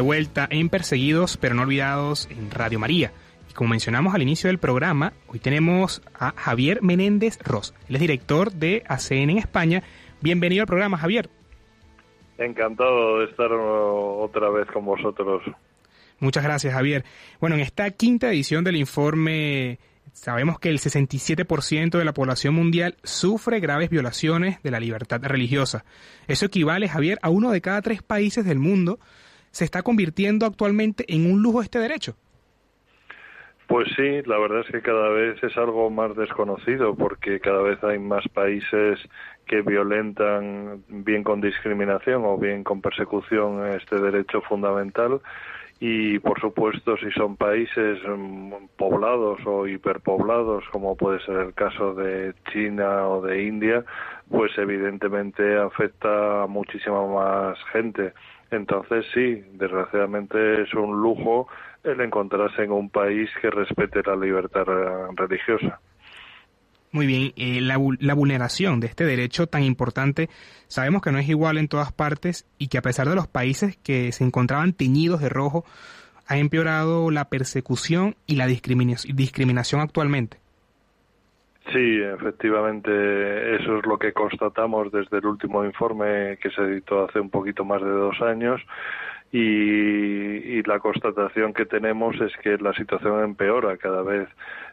vuelta 0.06 0.46
en 0.48 0.68
Perseguidos 0.68 1.36
pero 1.36 1.56
no 1.56 1.62
olvidados 1.62 2.28
en 2.30 2.52
Radio 2.52 2.78
María. 2.78 3.10
Y 3.50 3.54
como 3.54 3.70
mencionamos 3.70 4.14
al 4.14 4.22
inicio 4.22 4.46
del 4.46 4.58
programa, 4.58 5.14
hoy 5.26 5.40
tenemos 5.40 6.00
a 6.14 6.32
Javier 6.36 6.80
Menéndez 6.80 7.40
Ross. 7.42 7.74
Él 7.88 7.96
es 7.96 8.00
director 8.02 8.52
de 8.52 8.84
ACN 8.86 9.30
en 9.30 9.38
España. 9.38 9.82
Bienvenido 10.20 10.62
al 10.62 10.68
programa, 10.68 10.96
Javier. 10.96 11.28
Encantado 12.38 13.18
de 13.18 13.24
estar 13.24 13.50
otra 13.50 14.48
vez 14.50 14.68
con 14.68 14.84
vosotros. 14.84 15.42
Muchas 16.20 16.44
gracias, 16.44 16.72
Javier. 16.72 17.04
Bueno, 17.40 17.56
en 17.56 17.62
esta 17.62 17.90
quinta 17.90 18.28
edición 18.28 18.62
del 18.62 18.76
informe 18.76 19.80
sabemos 20.12 20.60
que 20.60 20.68
el 20.68 20.78
67% 20.78 21.98
de 21.98 22.04
la 22.04 22.14
población 22.14 22.54
mundial 22.54 22.96
sufre 23.02 23.58
graves 23.58 23.90
violaciones 23.90 24.62
de 24.62 24.70
la 24.70 24.78
libertad 24.78 25.20
religiosa. 25.24 25.84
Eso 26.28 26.46
equivale, 26.46 26.88
Javier, 26.88 27.18
a 27.22 27.28
uno 27.28 27.50
de 27.50 27.60
cada 27.60 27.82
tres 27.82 28.04
países 28.04 28.44
del 28.44 28.60
mundo 28.60 29.00
se 29.56 29.64
está 29.64 29.82
convirtiendo 29.82 30.44
actualmente 30.44 31.06
en 31.08 31.32
un 31.32 31.40
lujo 31.40 31.62
este 31.62 31.78
derecho. 31.78 32.14
Pues 33.66 33.88
sí, 33.96 34.20
la 34.26 34.38
verdad 34.38 34.60
es 34.60 34.70
que 34.70 34.82
cada 34.82 35.08
vez 35.08 35.42
es 35.42 35.56
algo 35.56 35.88
más 35.88 36.14
desconocido 36.14 36.94
porque 36.94 37.40
cada 37.40 37.62
vez 37.62 37.82
hay 37.82 37.98
más 37.98 38.28
países 38.28 39.00
que 39.46 39.62
violentan 39.62 40.84
bien 40.88 41.24
con 41.24 41.40
discriminación 41.40 42.22
o 42.26 42.36
bien 42.36 42.64
con 42.64 42.82
persecución 42.82 43.66
este 43.74 43.98
derecho 43.98 44.42
fundamental 44.42 45.20
y 45.80 46.18
por 46.18 46.38
supuesto 46.38 46.96
si 46.98 47.10
son 47.12 47.36
países 47.36 47.98
mm, 48.06 48.52
poblados 48.76 49.40
o 49.46 49.66
hiperpoblados 49.66 50.64
como 50.70 50.96
puede 50.96 51.20
ser 51.20 51.36
el 51.36 51.54
caso 51.54 51.94
de 51.94 52.34
China 52.52 53.08
o 53.08 53.20
de 53.20 53.42
India 53.42 53.84
pues 54.30 54.56
evidentemente 54.58 55.56
afecta 55.58 56.44
a 56.44 56.46
muchísima 56.46 57.06
más 57.06 57.58
gente 57.72 58.12
entonces 58.50 59.04
sí, 59.12 59.42
desgraciadamente 59.54 60.62
es 60.62 60.72
un 60.74 61.00
lujo 61.00 61.48
el 61.82 62.00
encontrarse 62.00 62.62
en 62.62 62.72
un 62.72 62.90
país 62.90 63.30
que 63.40 63.50
respete 63.50 64.02
la 64.04 64.16
libertad 64.16 64.64
religiosa. 65.14 65.80
Muy 66.92 67.06
bien, 67.06 67.32
eh, 67.36 67.60
la, 67.60 67.78
la, 67.98 68.14
vulneración 68.14 68.80
de 68.80 68.86
este 68.86 69.04
derecho 69.04 69.48
tan 69.48 69.62
importante 69.62 70.30
sabemos 70.66 71.02
que 71.02 71.12
no 71.12 71.18
es 71.18 71.28
igual 71.28 71.58
en 71.58 71.68
todas 71.68 71.92
partes 71.92 72.46
y 72.58 72.68
que 72.68 72.78
a 72.78 72.82
pesar 72.82 73.08
de 73.08 73.14
los 73.14 73.26
países 73.26 73.76
que 73.76 74.12
se 74.12 74.24
encontraban 74.24 74.72
teñidos 74.72 75.20
de 75.20 75.28
rojo, 75.28 75.64
ha 76.26 76.38
empeorado 76.38 77.10
la 77.10 77.28
persecución 77.28 78.16
y 78.26 78.36
la 78.36 78.46
discriminación 78.46 79.80
actualmente. 79.80 80.38
Sí, 81.72 82.00
efectivamente, 82.00 83.56
eso 83.56 83.78
es 83.78 83.86
lo 83.86 83.98
que 83.98 84.12
constatamos 84.12 84.92
desde 84.92 85.18
el 85.18 85.26
último 85.26 85.64
informe 85.64 86.38
que 86.40 86.50
se 86.50 86.62
editó 86.62 87.04
hace 87.04 87.18
un 87.18 87.30
poquito 87.30 87.64
más 87.64 87.82
de 87.82 87.90
dos 87.90 88.20
años 88.22 88.60
y, 89.32 90.62
la 90.62 90.80
constatación 90.80 91.52
que 91.52 91.66
tenemos 91.66 92.16
es 92.20 92.32
que 92.38 92.56
la 92.58 92.72
situación 92.72 93.22
empeora 93.22 93.76
cada 93.76 94.02
vez, 94.02 94.28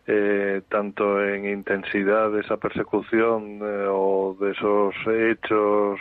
eh, 0.08 0.62
tanto 0.70 1.24
en 1.24 1.46
intensidad 1.46 2.32
de 2.32 2.42
esa 2.42 2.58
persecución 2.58 3.60
eh, 3.62 3.88
o 3.90 4.36
de 4.40 4.52
esos 4.52 4.96
hechos 5.08 6.00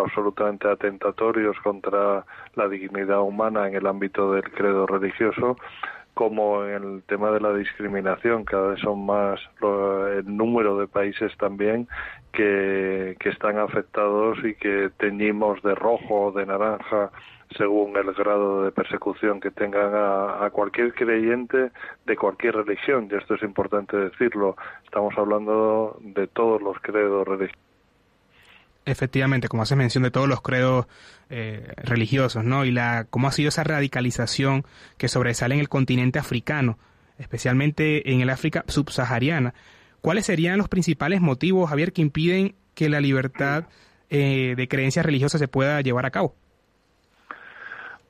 absolutamente 0.00 0.68
atentatorios 0.68 1.56
contra 1.60 2.24
la 2.54 2.68
dignidad 2.68 3.20
humana 3.20 3.68
en 3.68 3.76
el 3.76 3.86
ámbito 3.86 4.32
del 4.32 4.50
credo 4.50 4.86
religioso, 4.86 5.56
como 6.18 6.64
en 6.64 6.82
el 6.82 7.02
tema 7.04 7.30
de 7.30 7.38
la 7.38 7.54
discriminación, 7.54 8.44
cada 8.44 8.70
vez 8.70 8.80
son 8.80 9.06
más 9.06 9.38
el 9.62 10.36
número 10.36 10.76
de 10.76 10.88
países 10.88 11.30
también 11.36 11.86
que, 12.32 13.16
que 13.20 13.28
están 13.28 13.56
afectados 13.56 14.36
y 14.42 14.54
que 14.56 14.90
teñimos 14.98 15.62
de 15.62 15.76
rojo 15.76 16.26
o 16.26 16.32
de 16.32 16.44
naranja 16.44 17.12
según 17.56 17.96
el 17.96 18.12
grado 18.14 18.64
de 18.64 18.72
persecución 18.72 19.38
que 19.38 19.52
tengan 19.52 19.94
a, 19.94 20.44
a, 20.44 20.50
cualquier 20.50 20.92
creyente 20.92 21.70
de 22.04 22.16
cualquier 22.16 22.56
religión, 22.56 23.08
y 23.08 23.14
esto 23.14 23.34
es 23.34 23.42
importante 23.44 23.96
decirlo, 23.96 24.56
estamos 24.86 25.16
hablando 25.16 25.98
de 26.00 26.26
todos 26.26 26.60
los 26.60 26.80
credos 26.80 27.28
religiosos 27.28 27.67
efectivamente, 28.90 29.48
como 29.48 29.62
hace 29.62 29.76
mención 29.76 30.02
de 30.02 30.10
todos 30.10 30.28
los 30.28 30.40
credos 30.40 30.86
eh, 31.30 31.72
religiosos, 31.76 32.44
¿no? 32.44 32.64
Y 32.64 32.70
la 32.70 33.06
cómo 33.10 33.28
ha 33.28 33.32
sido 33.32 33.50
esa 33.50 33.64
radicalización 33.64 34.64
que 34.96 35.08
sobresale 35.08 35.54
en 35.54 35.60
el 35.60 35.68
continente 35.68 36.18
africano, 36.18 36.78
especialmente 37.18 38.12
en 38.12 38.20
el 38.20 38.30
África 38.30 38.64
subsahariana. 38.68 39.54
¿Cuáles 40.00 40.26
serían 40.26 40.58
los 40.58 40.68
principales 40.68 41.20
motivos, 41.20 41.68
Javier, 41.70 41.92
que 41.92 42.02
impiden 42.02 42.54
que 42.74 42.88
la 42.88 43.00
libertad 43.00 43.64
eh, 44.10 44.54
de 44.56 44.68
creencias 44.68 45.04
religiosas 45.04 45.40
se 45.40 45.48
pueda 45.48 45.80
llevar 45.80 46.06
a 46.06 46.10
cabo? 46.10 46.34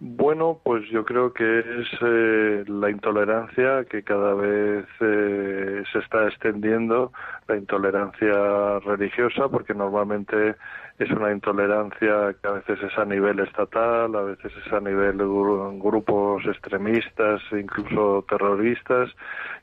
Bueno, 0.01 0.61
pues 0.63 0.89
yo 0.91 1.05
creo 1.05 1.33
que 1.33 1.59
es 1.59 1.89
eh, 2.03 2.65
la 2.69 2.89
intolerancia 2.89 3.85
que 3.85 4.05
cada 4.05 4.33
vez 4.35 4.87
eh, 5.01 5.83
se 5.93 5.99
está 5.99 6.29
extendiendo, 6.29 7.13
la 7.49 7.57
intolerancia 7.57 8.79
religiosa, 8.79 9.49
porque 9.49 9.75
normalmente 9.75 10.55
es 11.01 11.11
una 11.11 11.33
intolerancia 11.33 12.33
que 12.41 12.49
a 12.49 12.53
veces 12.53 12.79
es 12.81 12.97
a 12.97 13.05
nivel 13.07 13.41
estatal, 13.41 14.15
a 14.15 14.23
veces 14.23 14.53
es 14.65 14.73
a 14.73 14.79
nivel 14.79 15.19
de 15.19 15.25
grupos 15.25 16.47
extremistas, 16.47 17.43
incluso 17.51 18.25
terroristas, 18.29 19.11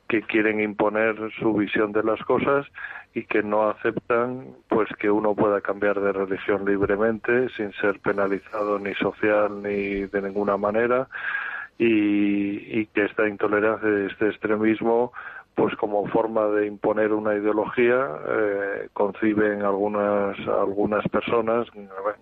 que 0.10 0.22
quieren 0.24 0.60
imponer 0.60 1.16
su 1.40 1.54
visión 1.54 1.94
de 1.94 2.04
las 2.04 2.20
cosas 2.24 2.68
y 3.16 3.24
que 3.24 3.42
no 3.42 3.70
aceptan 3.70 4.50
pues 4.68 4.90
que 5.00 5.10
uno 5.10 5.34
pueda 5.34 5.62
cambiar 5.62 6.00
de 6.02 6.12
religión 6.12 6.66
libremente 6.66 7.48
sin 7.56 7.72
ser 7.74 8.00
penalizado 8.02 8.78
ni 8.78 8.94
social 8.96 9.64
ni 9.64 10.06
de 10.06 10.22
ninguna 10.22 10.58
manera 10.58 11.08
y, 11.78 12.80
y 12.80 12.86
que 12.88 13.06
esta 13.06 13.28
intolerancia, 13.28 13.90
este 14.06 14.28
extremismo 14.28 15.14
pues 15.56 15.74
como 15.78 16.06
forma 16.08 16.48
de 16.48 16.68
imponer 16.68 17.14
una 17.14 17.34
ideología 17.34 18.06
eh, 18.28 18.90
conciben 18.92 19.62
algunas 19.64 20.38
algunas 20.48 21.08
personas 21.08 21.68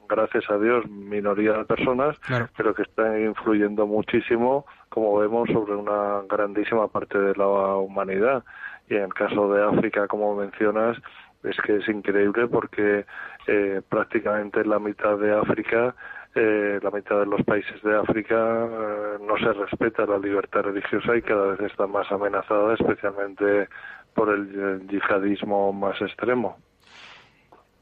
gracias 0.07 0.47
a 0.51 0.59
Dios 0.59 0.87
minoría 0.87 1.53
de 1.53 1.65
personas 1.65 2.15
pero 2.55 2.75
que 2.75 2.83
están 2.83 3.19
influyendo 3.19 3.87
muchísimo 3.87 4.67
como 4.89 5.17
vemos 5.17 5.49
sobre 5.49 5.73
una 5.73 6.21
grandísima 6.29 6.87
parte 6.87 7.17
de 7.17 7.33
la 7.35 7.47
humanidad 7.77 8.43
y 8.89 8.95
en 8.95 9.03
el 9.03 9.13
caso 9.13 9.51
de 9.53 9.63
África 9.63 10.07
como 10.07 10.35
mencionas 10.35 10.97
es 11.43 11.57
que 11.65 11.77
es 11.77 11.87
increíble 11.89 12.47
porque 12.47 13.05
eh, 13.47 13.81
prácticamente 13.87 14.63
la 14.65 14.79
mitad 14.79 15.17
de 15.17 15.33
África 15.33 15.95
eh, 16.35 16.79
la 16.81 16.89
mitad 16.89 17.19
de 17.19 17.27
los 17.27 17.43
países 17.43 17.79
de 17.83 17.95
África 17.95 18.35
eh, 18.35 19.17
no 19.21 19.37
se 19.37 19.53
respeta 19.53 20.05
la 20.07 20.17
libertad 20.17 20.61
religiosa 20.61 21.15
y 21.15 21.21
cada 21.21 21.51
vez 21.51 21.59
está 21.71 21.85
más 21.85 22.11
amenazada, 22.11 22.73
especialmente 22.73 23.67
por 24.15 24.29
el 24.29 24.87
yihadismo 24.87 25.71
más 25.73 26.01
extremo. 26.01 26.57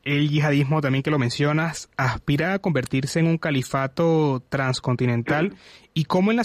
El 0.04 0.30
yihadismo, 0.30 0.82
también 0.82 1.04
que 1.04 1.12
lo 1.12 1.20
mencionas, 1.20 1.90
aspira 1.96 2.54
a 2.54 2.60
convertirse 2.60 3.20
en 3.20 3.28
un 3.28 3.38
califato 3.38 4.42
transcontinental 4.50 5.54
y 5.94 6.06
cómo 6.06 6.32
el 6.32 6.38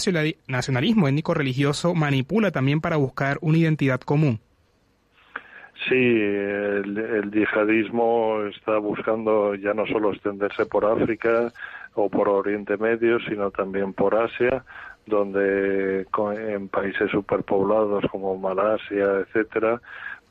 nacionalismo 0.47 1.07
étnico-religioso 1.07 1.93
manipula 1.93 2.51
también 2.51 2.79
para 2.79 2.97
buscar 2.97 3.37
una 3.41 3.57
identidad 3.57 3.99
común. 3.99 4.39
Sí, 5.85 5.93
el, 5.95 7.31
yihadismo 7.31 8.43
está 8.47 8.77
buscando 8.79 9.53
ya 9.55 9.73
no 9.73 9.85
solo 9.85 10.11
extenderse 10.11 10.65
por 10.65 10.85
África 10.85 11.51
o 11.93 12.09
por 12.09 12.29
Oriente 12.29 12.77
Medio, 12.77 13.19
sino 13.21 13.51
también 13.51 13.93
por 13.93 14.15
Asia, 14.15 14.63
donde 15.05 16.05
en 16.37 16.67
países 16.69 17.11
superpoblados 17.11 18.05
como 18.11 18.37
Malasia, 18.37 19.19
etcétera, 19.19 19.79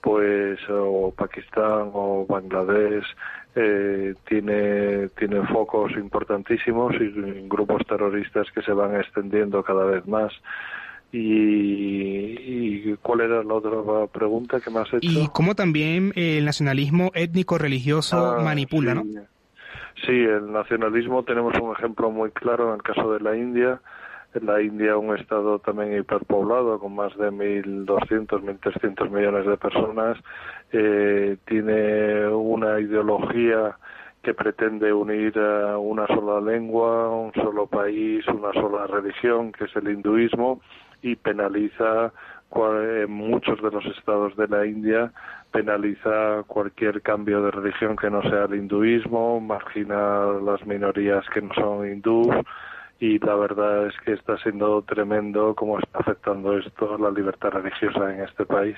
pues 0.00 0.58
o 0.68 1.12
Pakistán 1.16 1.90
o 1.94 2.26
Bangladesh 2.28 3.06
eh, 3.54 4.14
tiene 4.28 5.08
tiene 5.16 5.46
focos 5.46 5.92
importantísimos 5.92 6.94
y 7.00 7.48
grupos 7.48 7.86
terroristas 7.86 8.50
que 8.52 8.62
se 8.62 8.72
van 8.72 8.96
extendiendo 8.96 9.62
cada 9.62 9.86
vez 9.86 10.06
más 10.06 10.32
y, 11.12 12.94
cuál 13.02 13.20
era 13.20 13.42
la 13.42 13.54
otra 13.54 14.06
pregunta 14.12 14.60
que 14.60 14.70
me 14.70 14.80
has 14.80 14.88
hecho? 14.88 14.98
Y 15.02 15.28
cómo 15.32 15.54
también 15.54 16.12
el 16.16 16.44
nacionalismo 16.44 17.10
étnico-religioso 17.14 18.36
ah, 18.36 18.42
manipula, 18.42 18.94
¿no? 18.94 19.04
Sí, 20.04 20.12
el 20.12 20.52
nacionalismo 20.52 21.22
tenemos 21.22 21.54
un 21.60 21.72
ejemplo 21.72 22.10
muy 22.10 22.30
claro 22.30 22.68
en 22.68 22.74
el 22.76 22.82
caso 22.82 23.12
de 23.12 23.20
la 23.20 23.36
India. 23.36 23.80
En 24.34 24.44
la 24.44 24.60
India, 24.60 24.98
un 24.98 25.16
estado 25.16 25.58
también 25.60 25.98
hiperpoblado, 25.98 26.78
con 26.78 26.94
más 26.94 27.16
de 27.16 27.30
1.200, 27.30 28.26
1.300 28.28 29.10
millones 29.10 29.46
de 29.46 29.56
personas, 29.56 30.18
eh, 30.72 31.38
tiene 31.46 32.28
una 32.28 32.78
ideología 32.78 33.78
que 34.22 34.34
pretende 34.34 34.92
unir 34.92 35.38
a 35.38 35.78
una 35.78 36.06
sola 36.08 36.40
lengua, 36.40 37.08
un 37.08 37.32
solo 37.32 37.66
país, 37.66 38.26
una 38.28 38.52
sola 38.52 38.86
religión, 38.86 39.52
que 39.52 39.64
es 39.64 39.76
el 39.76 39.88
hinduismo, 39.88 40.60
y 41.02 41.16
penaliza 41.16 42.12
en 42.56 43.10
muchos 43.10 43.60
de 43.60 43.70
los 43.70 43.84
estados 43.98 44.34
de 44.36 44.48
la 44.48 44.64
India 44.64 45.12
penaliza 45.50 46.42
cualquier 46.46 47.02
cambio 47.02 47.42
de 47.42 47.50
religión 47.50 47.96
que 47.96 48.10
no 48.10 48.22
sea 48.22 48.44
el 48.44 48.54
hinduismo, 48.54 49.40
margina 49.40 50.26
las 50.42 50.64
minorías 50.66 51.24
que 51.32 51.42
no 51.42 51.52
son 51.54 51.90
hindús 51.90 52.34
y 52.98 53.18
la 53.18 53.34
verdad 53.34 53.88
es 53.88 53.94
que 54.04 54.12
está 54.12 54.38
siendo 54.38 54.82
tremendo 54.82 55.54
cómo 55.54 55.78
está 55.78 55.98
afectando 55.98 56.56
esto 56.58 56.96
la 56.98 57.10
libertad 57.10 57.50
religiosa 57.50 58.12
en 58.12 58.22
este 58.22 58.44
país. 58.46 58.76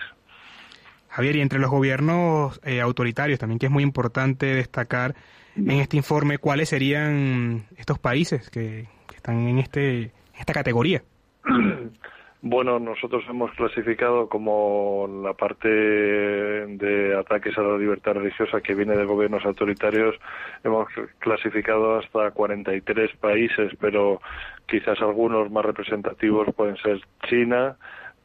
Javier, 1.09 1.37
y 1.37 1.40
entre 1.40 1.59
los 1.59 1.70
gobiernos 1.70 2.61
eh, 2.64 2.81
autoritarios 2.81 3.38
también 3.38 3.59
que 3.59 3.66
es 3.66 3.72
muy 3.72 3.83
importante 3.83 4.46
destacar 4.46 5.14
en 5.57 5.70
este 5.72 5.96
informe 5.96 6.38
cuáles 6.38 6.68
serían 6.68 7.66
estos 7.76 7.98
países 7.98 8.50
que, 8.50 8.87
están 9.14 9.48
en 9.48 9.59
este 9.59 10.12
esta 10.38 10.52
categoría. 10.52 11.02
Bueno, 12.40 12.78
nosotros 12.78 13.24
hemos 13.28 13.50
clasificado 13.54 14.28
como 14.28 15.08
la 15.24 15.32
parte 15.32 15.68
de 15.68 17.16
ataques 17.18 17.58
a 17.58 17.62
la 17.62 17.76
libertad 17.76 18.12
religiosa 18.12 18.61
que 18.61 18.76
viene 18.76 18.96
de 18.96 19.06
gobiernos 19.06 19.44
autoritarios, 19.44 20.14
hemos 20.62 20.87
clasificado 21.18 21.98
hasta 21.98 22.30
43 22.30 23.16
países, 23.16 23.72
pero 23.80 24.20
quizás 24.66 25.00
algunos 25.00 25.50
más 25.50 25.64
representativos 25.64 26.54
pueden 26.54 26.76
ser 26.76 27.00
China, 27.28 27.76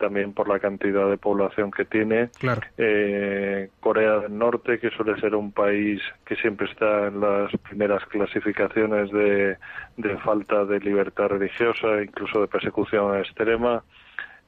también 0.03 0.33
por 0.33 0.49
la 0.49 0.59
cantidad 0.59 1.09
de 1.09 1.17
población 1.17 1.71
que 1.71 1.85
tiene. 1.85 2.29
Eh, 2.77 3.69
Corea 3.79 4.19
del 4.19 4.37
Norte, 4.37 4.77
que 4.79 4.89
suele 4.89 5.17
ser 5.21 5.33
un 5.33 5.53
país 5.53 6.01
que 6.25 6.35
siempre 6.35 6.69
está 6.69 7.07
en 7.07 7.21
las 7.21 7.55
primeras 7.69 8.05
clasificaciones 8.07 9.09
de, 9.11 9.57
de 9.95 10.17
falta 10.17 10.65
de 10.65 10.81
libertad 10.81 11.27
religiosa, 11.27 12.01
incluso 12.03 12.41
de 12.41 12.47
persecución 12.47 13.17
extrema. 13.17 13.81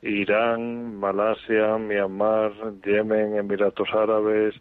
Irán, 0.02 1.00
Malasia, 1.00 1.78
Myanmar, 1.78 2.52
Yemen, 2.84 3.38
Emiratos 3.38 3.88
Árabes, 3.94 4.56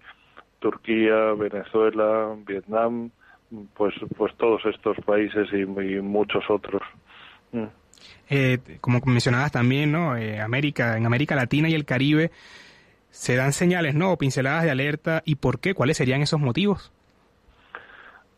Turquía, 0.60 1.32
Venezuela, 1.36 2.36
Vietnam, 2.46 3.10
pues, 3.74 3.94
pues 4.16 4.32
todos 4.36 4.64
estos 4.66 4.96
países 5.04 5.48
y, 5.52 5.66
muchos 5.66 6.44
otros. 6.48 6.82
Mm. 7.50 7.64
Eh, 8.28 8.58
como 8.80 9.00
mencionabas 9.06 9.52
también, 9.52 9.92
¿no? 9.92 10.16
Eh, 10.16 10.40
América, 10.40 10.96
en 10.96 11.06
América 11.06 11.34
Latina 11.34 11.68
y 11.68 11.74
el 11.74 11.84
Caribe 11.84 12.30
se 13.10 13.36
dan 13.36 13.52
señales, 13.52 13.94
¿no? 13.94 14.16
Pinceladas 14.16 14.64
de 14.64 14.70
alerta. 14.70 15.22
¿Y 15.24 15.36
por 15.36 15.60
qué? 15.60 15.74
¿Cuáles 15.74 15.96
serían 15.96 16.22
esos 16.22 16.40
motivos? 16.40 16.92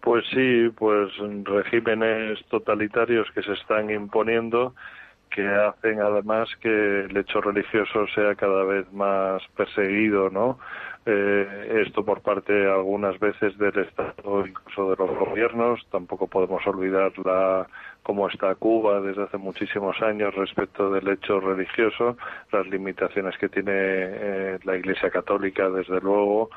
Pues 0.01 0.25
sí, 0.33 0.71
pues 0.77 1.11
regímenes 1.45 2.39
totalitarios 2.49 3.27
que 3.35 3.43
se 3.43 3.53
están 3.55 3.91
imponiendo 3.91 4.75
que 5.31 5.47
hacen 5.47 6.01
además 6.01 6.49
que 6.61 7.01
el 7.05 7.17
hecho 7.17 7.41
religioso 7.41 8.07
sea 8.15 8.35
cada 8.35 8.65
vez 8.65 8.91
más 8.93 9.43
perseguido, 9.57 10.31
¿no? 10.31 10.59
Eh, 11.05 11.85
esto 11.87 12.05
por 12.05 12.21
parte 12.21 12.53
algunas 12.67 13.19
veces 13.21 13.57
del 13.59 13.79
Estado, 13.79 14.47
incluso 14.47 14.91
de 14.91 14.97
los 14.97 15.19
gobiernos. 15.19 15.87
Tampoco 15.91 16.27
podemos 16.27 16.67
olvidar 16.67 17.13
la, 17.25 17.67
cómo 18.07 18.29
está 18.29 18.55
Cuba 18.55 19.01
desde 19.01 19.25
hace 19.25 19.37
muchísimos 19.37 20.01
años 20.01 20.33
respecto 20.37 20.92
del 20.92 21.09
hecho 21.09 21.40
religioso, 21.40 22.16
las 22.53 22.64
limitaciones 22.69 23.37
que 23.37 23.49
tiene 23.49 23.73
eh, 23.75 24.59
la 24.62 24.77
Iglesia 24.77 25.11
Católica, 25.11 25.69
desde 25.69 26.01
luego. 26.01 26.51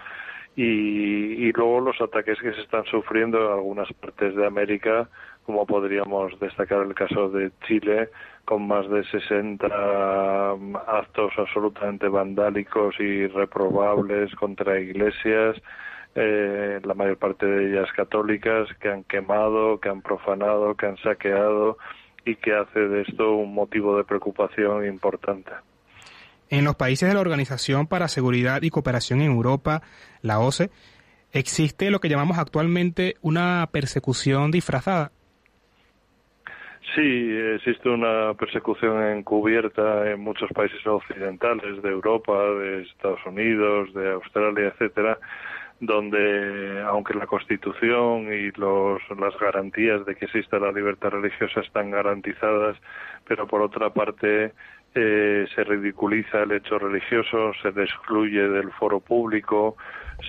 Y, 0.55 1.47
y 1.47 1.51
luego 1.53 1.81
los 1.81 1.99
ataques 2.01 2.37
que 2.39 2.53
se 2.53 2.61
están 2.61 2.85
sufriendo 2.85 3.39
en 3.39 3.51
algunas 3.51 3.91
partes 3.93 4.35
de 4.35 4.45
América, 4.45 5.09
como 5.43 5.65
podríamos 5.65 6.39
destacar 6.39 6.83
el 6.83 6.93
caso 6.93 7.29
de 7.29 7.49
Chile, 7.65 8.09
con 8.45 8.67
más 8.67 8.87
de 8.87 9.03
60 9.05 10.53
um, 10.53 10.75
actos 10.75 11.33
absolutamente 11.35 12.07
vandálicos 12.09 12.93
y 12.99 13.25
reprobables 13.25 14.35
contra 14.35 14.79
iglesias, 14.79 15.55
eh, 16.15 16.79
la 16.83 16.93
mayor 16.93 17.17
parte 17.17 17.45
de 17.45 17.71
ellas 17.71 17.87
católicas, 17.95 18.67
que 18.79 18.89
han 18.89 19.03
quemado, 19.03 19.79
que 19.79 19.89
han 19.89 20.01
profanado, 20.01 20.75
que 20.75 20.87
han 20.87 20.97
saqueado 20.97 21.77
y 22.25 22.35
que 22.35 22.53
hace 22.53 22.79
de 22.79 23.01
esto 23.01 23.33
un 23.33 23.53
motivo 23.53 23.97
de 23.97 24.03
preocupación 24.03 24.85
importante. 24.85 25.51
En 26.49 26.65
los 26.65 26.75
países 26.75 27.07
de 27.07 27.13
la 27.13 27.21
Organización 27.21 27.87
para 27.87 28.07
Seguridad 28.07 28.61
y 28.63 28.69
Cooperación 28.69 29.21
en 29.21 29.31
Europa, 29.31 29.83
la 30.21 30.39
OCE, 30.39 30.71
existe 31.31 31.91
lo 31.91 31.99
que 31.99 32.09
llamamos 32.09 32.39
actualmente 32.39 33.15
una 33.21 33.69
persecución 33.71 34.49
disfrazada 34.49 35.11
Sí, 36.95 37.31
existe 37.55 37.87
una 37.87 38.33
persecución 38.33 39.03
encubierta 39.17 40.09
en 40.09 40.21
muchos 40.21 40.49
países 40.51 40.85
occidentales 40.87 41.83
de 41.83 41.89
Europa, 41.89 42.33
de 42.33 42.81
Estados 42.81 43.19
Unidos, 43.27 43.93
de 43.93 44.11
Australia, 44.13 44.69
etcétera, 44.73 45.19
donde 45.79 46.81
aunque 46.85 47.13
la 47.13 47.27
Constitución 47.27 48.33
y 48.33 48.51
los, 48.51 49.01
las 49.17 49.37
garantías 49.39 50.05
de 50.05 50.15
que 50.15 50.25
exista 50.25 50.59
la 50.59 50.71
libertad 50.71 51.11
religiosa 51.11 51.61
están 51.61 51.91
garantizadas, 51.91 52.77
pero 53.25 53.47
por 53.47 53.61
otra 53.61 53.89
parte 53.91 54.53
eh, 54.95 55.45
se 55.53 55.63
ridiculiza 55.63 56.43
el 56.43 56.51
hecho 56.51 56.79
religioso, 56.79 57.53
se 57.61 57.69
excluye 57.69 58.47
del 58.49 58.71
foro 58.71 58.99
público, 58.99 59.77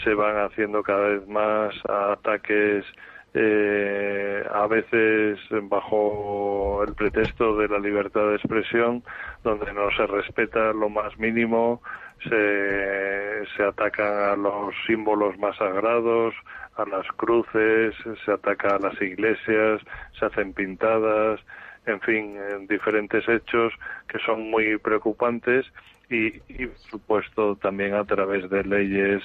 se 0.05 0.15
van 0.15 0.37
haciendo 0.37 0.83
cada 0.83 1.09
vez 1.09 1.27
más 1.27 1.75
ataques 1.89 2.85
eh, 3.33 4.45
a 4.53 4.67
veces 4.67 5.39
bajo 5.63 6.83
el 6.87 6.95
pretexto 6.95 7.57
de 7.57 7.69
la 7.69 7.79
libertad 7.79 8.29
de 8.29 8.37
expresión, 8.37 9.05
donde 9.45 9.73
no 9.73 9.91
se 9.97 10.07
respeta 10.07 10.73
lo 10.73 10.89
más 10.89 11.17
mínimo, 11.19 11.81
se, 12.23 13.47
se 13.57 13.63
atacan 13.63 14.13
a 14.13 14.37
los 14.37 14.75
símbolos 14.87 15.39
más 15.39 15.57
sagrados, 15.57 16.35
a 16.77 16.85
las 16.85 17.07
cruces, 17.17 17.95
se 18.25 18.33
ataca 18.33 18.77
a 18.77 18.79
las 18.79 19.01
iglesias, 19.01 19.81
se 20.19 20.27
hacen 20.27 20.53
pintadas, 20.53 21.41
en 21.87 22.01
fin, 22.01 22.37
en 22.37 22.67
diferentes 22.67 23.27
hechos 23.29 23.73
que 24.09 24.19
son 24.21 24.51
muy 24.51 24.79
preocupantes 24.79 25.67
y, 26.11 26.31
por 26.67 26.79
supuesto, 26.91 27.57
también 27.57 27.95
a 27.95 28.05
través 28.05 28.51
de 28.51 28.65
leyes 28.65 29.23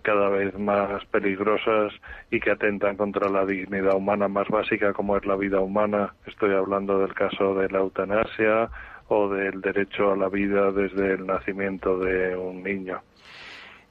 cada 0.00 0.30
vez 0.30 0.58
más 0.58 1.04
peligrosas 1.06 1.92
y 2.30 2.40
que 2.40 2.50
atentan 2.50 2.96
contra 2.96 3.28
la 3.28 3.44
dignidad 3.44 3.94
humana 3.94 4.28
más 4.28 4.48
básica 4.48 4.94
como 4.94 5.16
es 5.16 5.26
la 5.26 5.36
vida 5.36 5.60
humana. 5.60 6.14
Estoy 6.26 6.54
hablando 6.54 6.98
del 7.00 7.12
caso 7.12 7.54
de 7.54 7.68
la 7.68 7.80
eutanasia 7.80 8.70
o 9.12 9.28
del 9.28 9.60
derecho 9.60 10.12
a 10.12 10.16
la 10.16 10.28
vida 10.28 10.72
desde 10.72 11.14
el 11.14 11.26
nacimiento 11.26 11.98
de 11.98 12.36
un 12.36 12.62
niño. 12.62 13.00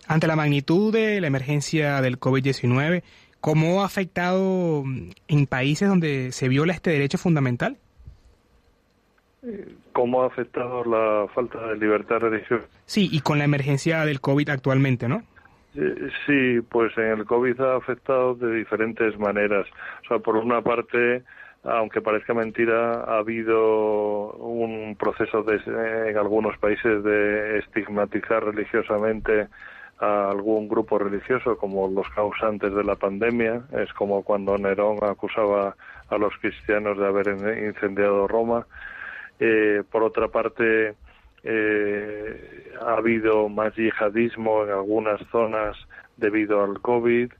Ante 0.07 0.27
la 0.27 0.35
magnitud 0.35 0.91
de 0.91 1.21
la 1.21 1.27
emergencia 1.27 2.01
del 2.01 2.19
COVID-19, 2.19 3.03
¿cómo 3.39 3.81
ha 3.81 3.85
afectado 3.85 4.83
en 5.27 5.45
países 5.47 5.87
donde 5.87 6.31
se 6.31 6.49
viola 6.49 6.73
este 6.73 6.89
derecho 6.89 7.17
fundamental? 7.17 7.77
¿Cómo 9.93 10.23
ha 10.23 10.27
afectado 10.27 10.83
la 10.85 11.27
falta 11.33 11.67
de 11.67 11.77
libertad 11.77 12.17
religiosa? 12.17 12.65
Sí, 12.85 13.09
y 13.11 13.21
con 13.21 13.37
la 13.37 13.45
emergencia 13.45 14.05
del 14.05 14.21
COVID 14.21 14.49
actualmente, 14.49 15.07
¿no? 15.07 15.23
Eh, 15.75 16.09
sí, 16.25 16.61
pues 16.69 16.95
en 16.97 17.19
el 17.19 17.25
COVID 17.25 17.59
ha 17.61 17.77
afectado 17.77 18.35
de 18.35 18.55
diferentes 18.55 19.17
maneras. 19.17 19.65
O 20.03 20.07
sea, 20.07 20.19
por 20.19 20.35
una 20.35 20.61
parte, 20.61 21.23
aunque 21.63 22.01
parezca 22.01 22.33
mentira, 22.33 23.03
ha 23.03 23.17
habido 23.19 24.33
un 24.33 24.95
proceso 24.97 25.43
de, 25.43 25.57
en 26.09 26.17
algunos 26.17 26.57
países 26.57 27.03
de 27.03 27.59
estigmatizar 27.59 28.43
religiosamente 28.43 29.47
a 29.99 30.31
algún 30.31 30.67
grupo 30.67 30.97
religioso 30.97 31.57
como 31.57 31.87
los 31.87 32.09
causantes 32.09 32.73
de 32.73 32.83
la 32.83 32.95
pandemia. 32.95 33.61
Es 33.73 33.93
como 33.93 34.23
cuando 34.23 34.57
Nerón 34.57 34.97
acusaba 35.03 35.75
a 36.09 36.17
los 36.17 36.33
cristianos 36.41 36.97
de 36.97 37.05
haber 37.05 37.27
incendiado 37.63 38.27
Roma. 38.27 38.65
Eh, 39.39 39.83
por 39.91 40.03
otra 40.03 40.27
parte, 40.29 40.95
eh, 41.43 42.71
ha 42.81 42.93
habido 42.93 43.47
más 43.49 43.75
yihadismo 43.75 44.63
en 44.63 44.71
algunas 44.71 45.21
zonas 45.31 45.77
debido 46.17 46.63
al 46.63 46.81
COVID. 46.81 47.31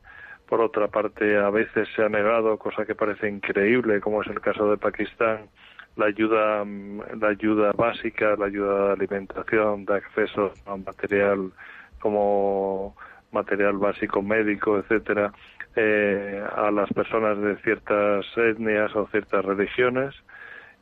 Por 0.52 0.60
otra 0.60 0.90
parte, 0.90 1.38
a 1.38 1.50
veces 1.50 1.88
se 1.96 2.04
ha 2.04 2.10
negado, 2.10 2.58
cosa 2.58 2.86
que 2.86 2.94
parece 2.94 3.30
increíble, 3.30 4.02
como 4.02 4.22
es 4.22 4.28
el 4.28 4.42
caso 4.42 4.70
de 4.70 4.76
Pakistán, 4.76 5.48
la 5.96 6.08
ayuda, 6.08 6.66
la 6.66 7.30
ayuda 7.30 7.72
básica, 7.72 8.36
la 8.38 8.48
ayuda 8.48 8.88
de 8.88 8.92
alimentación, 8.92 9.86
de 9.86 9.96
acceso 9.96 10.52
a 10.66 10.76
material 10.76 11.54
como 12.02 12.98
material 13.32 13.78
básico 13.78 14.22
médico, 14.22 14.78
etcétera, 14.80 15.32
eh, 15.78 16.44
a 16.54 16.70
las 16.70 16.92
personas 16.92 17.40
de 17.40 17.56
ciertas 17.64 18.26
etnias 18.36 18.94
o 18.94 19.08
ciertas 19.08 19.46
religiones 19.46 20.14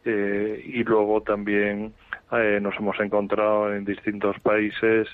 eh, 0.03 0.63
y 0.65 0.83
luego 0.83 1.21
también 1.21 1.93
eh, 2.31 2.57
nos 2.59 2.75
hemos 2.77 2.99
encontrado 2.99 3.71
en 3.75 3.85
distintos 3.85 4.35
países 4.39 5.07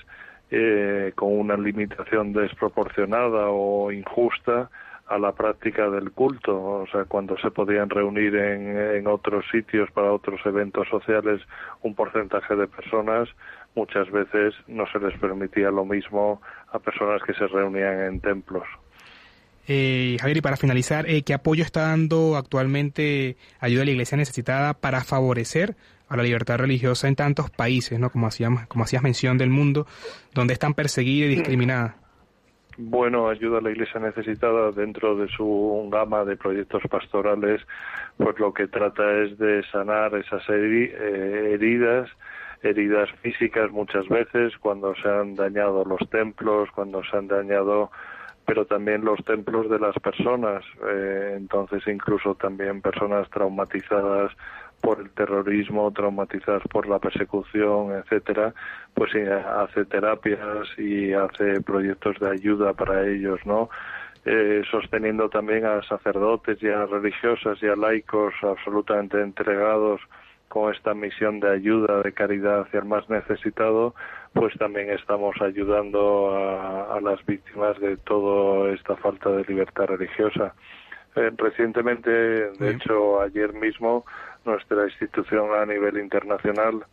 eh, 0.50 1.12
con 1.14 1.38
una 1.38 1.56
limitación 1.56 2.32
desproporcionada 2.32 3.48
o 3.48 3.90
injusta 3.90 4.70
a 5.08 5.18
la 5.18 5.32
práctica 5.32 5.88
del 5.88 6.10
culto, 6.10 6.56
o 6.56 6.86
sea, 6.90 7.04
cuando 7.04 7.36
se 7.38 7.50
podían 7.50 7.88
reunir 7.88 8.34
en, 8.34 8.76
en, 8.76 9.06
otros 9.06 9.44
sitios 9.52 9.88
para 9.92 10.12
otros 10.12 10.40
eventos 10.44 10.88
sociales 10.88 11.40
un 11.82 11.94
porcentaje 11.94 12.56
de 12.56 12.66
personas, 12.66 13.28
muchas 13.76 14.10
veces 14.10 14.54
no 14.66 14.84
se 14.90 14.98
les 14.98 15.16
permitía 15.18 15.70
lo 15.70 15.84
mismo 15.84 16.40
a 16.72 16.80
personas 16.80 17.22
que 17.22 17.34
se 17.34 17.46
reunían 17.46 18.00
en 18.00 18.20
templos. 18.20 18.64
Eh, 19.68 20.16
Javier, 20.20 20.36
y 20.36 20.40
para 20.40 20.56
finalizar, 20.56 21.08
eh, 21.08 21.22
¿qué 21.22 21.34
apoyo 21.34 21.64
está 21.64 21.82
dando 21.82 22.36
actualmente 22.36 23.36
ayuda 23.58 23.82
a 23.82 23.84
la 23.84 23.90
Iglesia 23.90 24.16
necesitada 24.16 24.74
para 24.74 25.02
favorecer 25.02 25.76
a 26.08 26.16
la 26.16 26.22
libertad 26.22 26.58
religiosa 26.58 27.08
en 27.08 27.16
tantos 27.16 27.50
países, 27.50 27.98
¿no? 27.98 28.10
como, 28.10 28.26
hacíamos, 28.26 28.66
como 28.66 28.84
hacías 28.84 29.02
mención 29.02 29.38
del 29.38 29.50
mundo, 29.50 29.86
donde 30.34 30.52
están 30.52 30.74
perseguida 30.74 31.26
y 31.26 31.30
discriminada? 31.30 31.96
Bueno, 32.78 33.28
ayuda 33.28 33.58
a 33.58 33.62
la 33.62 33.70
Iglesia 33.70 34.00
necesitada 34.00 34.70
dentro 34.70 35.16
de 35.16 35.28
su 35.28 35.88
gama 35.90 36.24
de 36.24 36.36
proyectos 36.36 36.82
pastorales, 36.90 37.62
pues 38.18 38.38
lo 38.38 38.52
que 38.52 38.68
trata 38.68 39.22
es 39.22 39.38
de 39.38 39.62
sanar 39.72 40.14
esas 40.14 40.42
eh, 40.50 41.50
heridas, 41.54 42.10
heridas 42.62 43.08
físicas 43.22 43.70
muchas 43.70 44.06
veces, 44.08 44.52
cuando 44.58 44.94
se 44.96 45.08
han 45.08 45.34
dañado 45.34 45.86
los 45.86 46.08
templos, 46.10 46.68
cuando 46.74 47.02
se 47.04 47.16
han 47.16 47.28
dañado 47.28 47.90
pero 48.46 48.64
también 48.64 49.04
los 49.04 49.22
templos 49.24 49.68
de 49.68 49.80
las 49.80 49.96
personas, 49.96 50.64
eh, 50.88 51.34
entonces 51.36 51.82
incluso 51.88 52.36
también 52.36 52.80
personas 52.80 53.28
traumatizadas 53.30 54.30
por 54.80 55.00
el 55.00 55.10
terrorismo, 55.10 55.90
traumatizadas 55.92 56.62
por 56.70 56.86
la 56.88 56.98
persecución, 56.98 57.92
etcétera, 57.92 58.54
pues 58.94 59.12
hace 59.14 59.84
terapias 59.84 60.68
y 60.78 61.12
hace 61.12 61.60
proyectos 61.60 62.18
de 62.20 62.30
ayuda 62.30 62.72
para 62.72 63.06
ellos, 63.06 63.40
¿no? 63.44 63.68
Eh, 64.28 64.62
sosteniendo 64.70 65.28
también 65.28 65.66
a 65.66 65.82
sacerdotes 65.84 66.60
y 66.60 66.68
a 66.68 66.84
religiosas 66.86 67.62
y 67.62 67.66
a 67.66 67.76
laicos 67.76 68.34
absolutamente 68.42 69.20
entregados 69.20 70.00
con 70.48 70.74
esta 70.74 70.94
misión 70.94 71.38
de 71.38 71.50
ayuda, 71.50 72.02
de 72.02 72.12
caridad 72.12 72.62
hacia 72.62 72.80
el 72.80 72.86
más 72.86 73.08
necesitado, 73.08 73.94
pues 74.32 74.52
también 74.58 74.90
estamos 74.90 75.34
ayudando 75.40 76.36
a, 76.36 77.00
las 77.00 77.24
víctimas 77.24 77.78
de 77.78 77.96
toda 77.98 78.72
esta 78.72 78.96
falta 78.96 79.30
de 79.30 79.44
libertad 79.44 79.86
religiosa. 79.86 80.54
Eh, 81.14 81.30
recientemente, 81.36 82.10
de 82.10 82.70
hecho, 82.70 83.20
ayer 83.20 83.52
mismo, 83.52 84.04
nuestra 84.46 84.84
institución 84.84 85.50
a 85.54 85.66
nivel 85.66 85.98
internacional, 85.98 86.84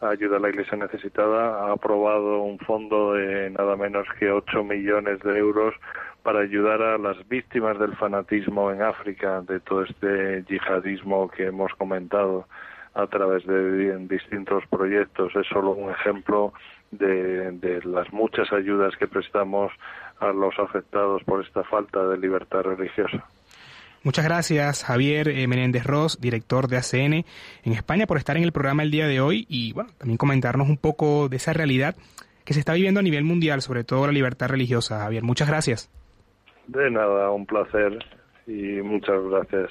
Ayuda 0.00 0.36
a 0.36 0.40
la 0.40 0.50
Iglesia 0.50 0.78
Necesitada, 0.78 1.58
ha 1.58 1.72
aprobado 1.72 2.42
un 2.42 2.60
fondo 2.60 3.14
de 3.14 3.50
nada 3.50 3.74
menos 3.74 4.06
que 4.20 4.30
8 4.30 4.62
millones 4.62 5.18
de 5.22 5.36
euros 5.36 5.74
para 6.22 6.38
ayudar 6.38 6.80
a 6.82 6.98
las 6.98 7.26
víctimas 7.28 7.80
del 7.80 7.96
fanatismo 7.96 8.70
en 8.70 8.82
África, 8.82 9.40
de 9.40 9.58
todo 9.58 9.82
este 9.82 10.44
yihadismo 10.48 11.28
que 11.28 11.46
hemos 11.46 11.74
comentado 11.74 12.46
a 12.94 13.08
través 13.08 13.44
de 13.44 13.98
distintos 14.06 14.64
proyectos. 14.66 15.34
Es 15.34 15.48
solo 15.48 15.72
un 15.72 15.90
ejemplo 15.90 16.52
de, 16.92 17.80
las 17.84 18.12
muchas 18.12 18.52
ayudas 18.52 18.96
que 18.96 19.08
prestamos 19.08 19.72
a 20.20 20.28
los 20.28 20.56
afectados 20.60 21.24
por 21.24 21.44
esta 21.44 21.64
falta 21.64 22.06
de 22.06 22.18
libertad 22.18 22.62
religiosa. 22.62 23.24
Muchas 24.08 24.24
gracias, 24.24 24.84
Javier 24.84 25.28
eh, 25.28 25.46
Menéndez 25.46 25.84
Ross, 25.84 26.18
director 26.18 26.66
de 26.66 26.78
ACN 26.78 27.12
en 27.12 27.72
España, 27.74 28.06
por 28.06 28.16
estar 28.16 28.38
en 28.38 28.42
el 28.42 28.52
programa 28.52 28.82
el 28.82 28.90
día 28.90 29.06
de 29.06 29.20
hoy 29.20 29.44
y 29.50 29.74
bueno, 29.74 29.90
también 29.98 30.16
comentarnos 30.16 30.66
un 30.66 30.78
poco 30.78 31.28
de 31.28 31.36
esa 31.36 31.52
realidad 31.52 31.94
que 32.46 32.54
se 32.54 32.60
está 32.60 32.72
viviendo 32.72 33.00
a 33.00 33.02
nivel 33.02 33.24
mundial, 33.24 33.60
sobre 33.60 33.84
todo 33.84 34.06
la 34.06 34.14
libertad 34.14 34.48
religiosa. 34.48 35.00
Javier, 35.00 35.24
muchas 35.24 35.46
gracias. 35.46 35.90
De 36.68 36.90
nada, 36.90 37.30
un 37.32 37.44
placer 37.44 38.02
y 38.46 38.80
muchas 38.80 39.22
gracias. 39.24 39.70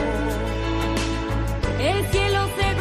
El 1.81 2.05
cielo 2.11 2.47
se 2.55 2.80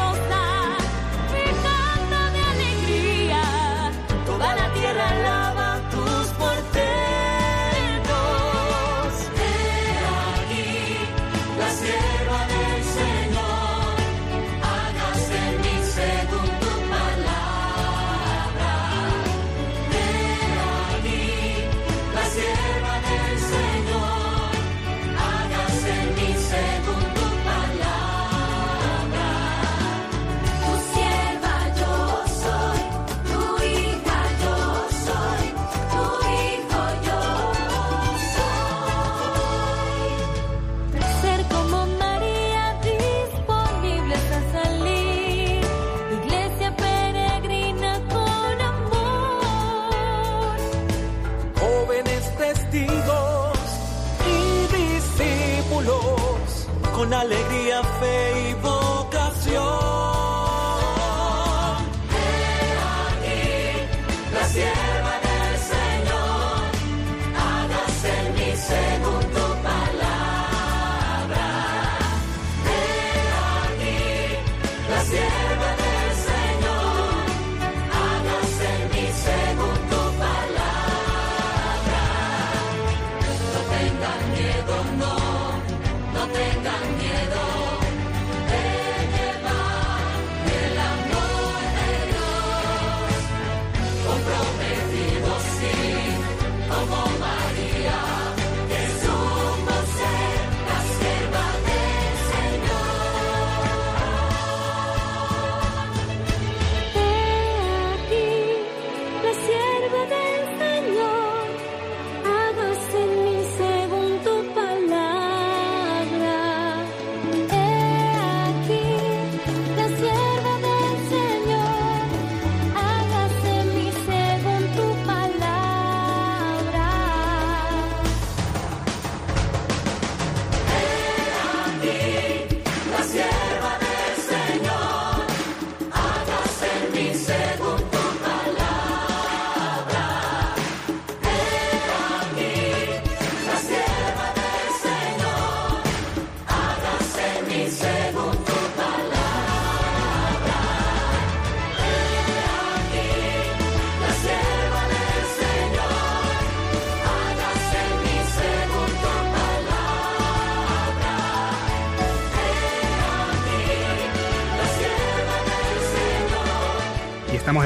alegría, 57.12 57.82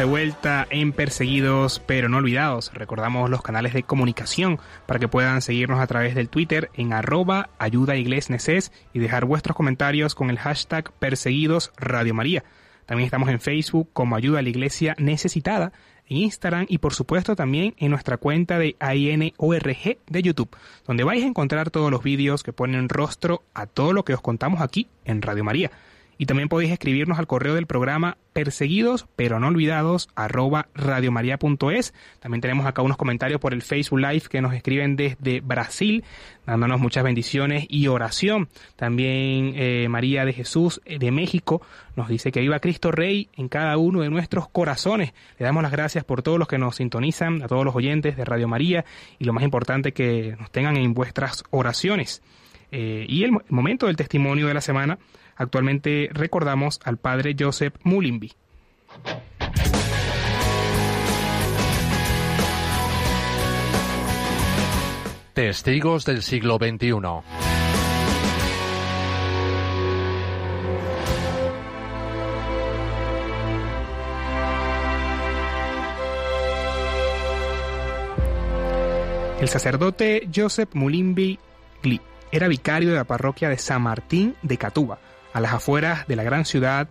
de 0.05 0.11
vuelta 0.11 0.67
en 0.69 0.93
Perseguidos 0.93 1.81
pero 1.87 2.11
no 2.11 2.19
olvidados. 2.19 2.71
Recordamos 2.75 3.31
los 3.31 3.41
canales 3.41 3.73
de 3.73 3.85
comunicación 3.85 4.59
para 4.85 5.01
que 5.01 5.09
puedan 5.09 5.41
seguirnos 5.41 5.81
a 5.81 5.87
través 5.87 6.15
del 6.15 6.29
Twitter 6.29 6.71
en 6.75 6.93
arroba 6.93 7.49
ayuda 7.59 7.97
y 7.97 8.05
dejar 8.99 9.25
vuestros 9.25 9.57
comentarios 9.57 10.15
con 10.15 10.29
el 10.29 10.39
hashtag 10.39 10.93
Perseguidos 10.93 11.73
Radio 11.79 12.13
María. 12.13 12.45
También 12.85 13.07
estamos 13.07 13.31
en 13.31 13.41
Facebook 13.41 13.89
como 13.95 14.15
Ayuda 14.15 14.41
a 14.41 14.43
la 14.43 14.51
Iglesia 14.51 14.95
Necesitada, 14.99 15.73
en 16.07 16.19
Instagram 16.19 16.67
y 16.69 16.77
por 16.77 16.93
supuesto 16.93 17.35
también 17.35 17.75
en 17.79 17.91
nuestra 17.91 18.19
cuenta 18.19 18.59
de 18.59 18.77
INORG 18.79 19.97
de 20.07 20.23
YouTube, 20.23 20.55
donde 20.87 21.05
vais 21.05 21.25
a 21.25 21.29
encontrar 21.29 21.71
todos 21.71 21.91
los 21.91 22.03
vídeos 22.03 22.43
que 22.43 22.53
ponen 22.53 22.91
rostro 22.91 23.43
a 23.55 23.65
todo 23.65 23.95
lo 23.95 24.05
que 24.05 24.13
os 24.13 24.21
contamos 24.21 24.61
aquí 24.61 24.87
en 25.07 25.23
Radio 25.23 25.45
María. 25.45 25.71
Y 26.19 26.27
también 26.27 26.49
podéis 26.49 26.73
escribirnos 26.73 27.19
al 27.19 27.27
correo 27.27 27.55
del 27.55 27.67
programa 27.67 28.17
perseguidos 28.33 29.07
pero 29.17 29.41
no 29.41 29.49
olvidados 29.49 30.09
arroba 30.15 30.69
radiomaria.es. 30.75 31.95
También 32.21 32.41
tenemos 32.41 32.67
acá 32.67 32.83
unos 32.83 32.97
comentarios 32.97 33.41
por 33.41 33.55
el 33.55 33.63
Facebook 33.63 34.01
Live 34.01 34.25
que 34.29 34.41
nos 34.41 34.55
escriben 34.55 34.97
desde 34.97 35.41
Brasil, 35.41 36.05
dándonos 36.47 36.81
muchas 36.81 37.05
bendiciones 37.05 37.67
y 37.69 37.87
oración. 37.87 38.49
También 38.77 39.55
eh, 39.57 39.87
María 39.89 40.25
de 40.25 40.33
Jesús 40.33 40.81
eh, 40.85 40.99
de 40.99 41.11
México 41.11 41.63
nos 41.97 42.09
dice 42.09 42.33
que 42.33 42.41
viva 42.41 42.59
Cristo 42.59 42.91
Rey 42.91 43.29
en 43.37 43.49
cada 43.49 43.77
uno 43.77 44.01
de 44.01 44.11
nuestros 44.11 44.49
corazones. 44.49 45.15
Le 45.39 45.47
damos 45.47 45.63
las 45.63 45.73
gracias 45.73 46.05
por 46.05 46.23
todos 46.23 46.39
los 46.39 46.49
que 46.49 46.59
nos 46.59 46.77
sintonizan, 46.77 47.43
a 47.43 47.49
todos 47.49 47.65
los 47.65 47.75
oyentes 47.75 48.17
de 48.17 48.25
Radio 48.25 48.49
María 48.49 48.85
y 49.19 49.25
lo 49.25 49.33
más 49.33 49.45
importante 49.45 49.93
que 49.93 50.37
nos 50.39 50.51
tengan 50.51 50.77
en 50.77 50.95
vuestras 50.95 51.45
oraciones. 51.51 52.23
Eh, 52.77 53.07
y 53.09 53.23
el 53.23 53.31
momento 53.51 53.87
del 53.87 53.95
testimonio 53.95 54.49
de 54.49 54.55
la 54.55 54.61
semana 54.61 54.99
Actualmente 55.37 56.09
recordamos 56.13 56.81
al 56.85 56.99
padre 56.99 57.35
Joseph 57.39 57.75
Mulimbi. 57.83 58.33
Testigos 65.33 66.05
del 66.05 66.23
siglo 66.23 66.59
XXI. 66.59 66.93
El 79.41 79.49
sacerdote 79.49 80.29
Joseph 80.33 80.71
Mulimbi 80.75 81.39
Gli 81.83 82.01
era 82.35 82.49
vicario 82.49 82.91
de 82.91 82.97
la 82.97 83.05
parroquia 83.05 83.49
de 83.49 83.59
San 83.59 83.83
Martín 83.83 84.35
de 84.43 84.59
Catuba, 84.59 84.99
a 85.33 85.41
las 85.41 85.53
afueras 85.53 86.09
de 86.09 86.17
la 86.17 86.25
gran 86.25 86.45
ciudad 86.45 86.89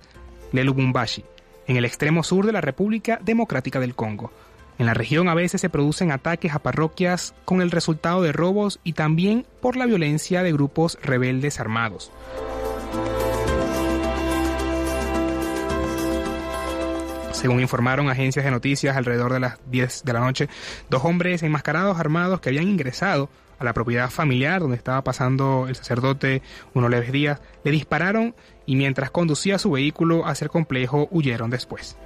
de 0.54 0.64
Lubumbashi, 0.64 1.26
en 1.68 1.76
el 1.76 1.84
extremo 1.84 2.24
sur 2.24 2.46
de 2.46 2.54
la 2.54 2.62
República 2.62 3.20
Democrática 3.22 3.82
del 3.82 3.94
Congo. 3.94 4.32
En 4.80 4.86
la 4.86 4.94
región 4.94 5.28
a 5.28 5.34
veces 5.34 5.60
se 5.60 5.70
producen 5.70 6.14
ataques 6.14 6.54
a 6.54 6.60
parroquias 6.60 7.36
con 7.44 7.62
el 7.62 7.72
resultado 7.72 8.22
de 8.22 8.32
robos 8.32 8.80
y 8.86 8.94
también 8.94 9.46
por 9.62 9.76
la 9.76 9.86
violencia 9.86 10.44
de 10.44 10.54
grupos 10.54 10.98
rebeldes 11.04 11.60
armados. 11.60 12.10
Según 17.34 17.60
informaron 17.60 18.10
agencias 18.10 18.46
de 18.46 18.52
noticias 18.52 18.96
alrededor 18.96 19.34
de 19.34 19.42
las 19.42 19.60
10 19.70 20.06
de 20.06 20.14
la 20.14 20.22
noche, 20.22 20.48
dos 20.90 21.04
hombres 21.04 21.44
enmascarados 21.44 22.00
armados 22.00 22.40
que 22.40 22.48
habían 22.48 22.70
ingresado 22.70 23.30
a 23.60 23.64
la 23.64 23.74
propiedad 23.74 24.10
familiar 24.10 24.62
donde 24.62 24.78
estaba 24.78 25.04
pasando 25.04 25.68
el 25.68 25.76
sacerdote 25.76 26.42
unos 26.74 26.90
leves 26.90 27.12
días, 27.12 27.42
le 27.64 27.72
dispararon 27.72 28.36
y 28.66 28.76
mientras 28.76 29.12
conducía 29.12 29.58
su 29.60 29.72
vehículo 29.72 30.26
hacia 30.26 30.46
el 30.46 30.52
complejo 30.52 31.08
huyeron 31.12 31.50
después. 31.50 31.98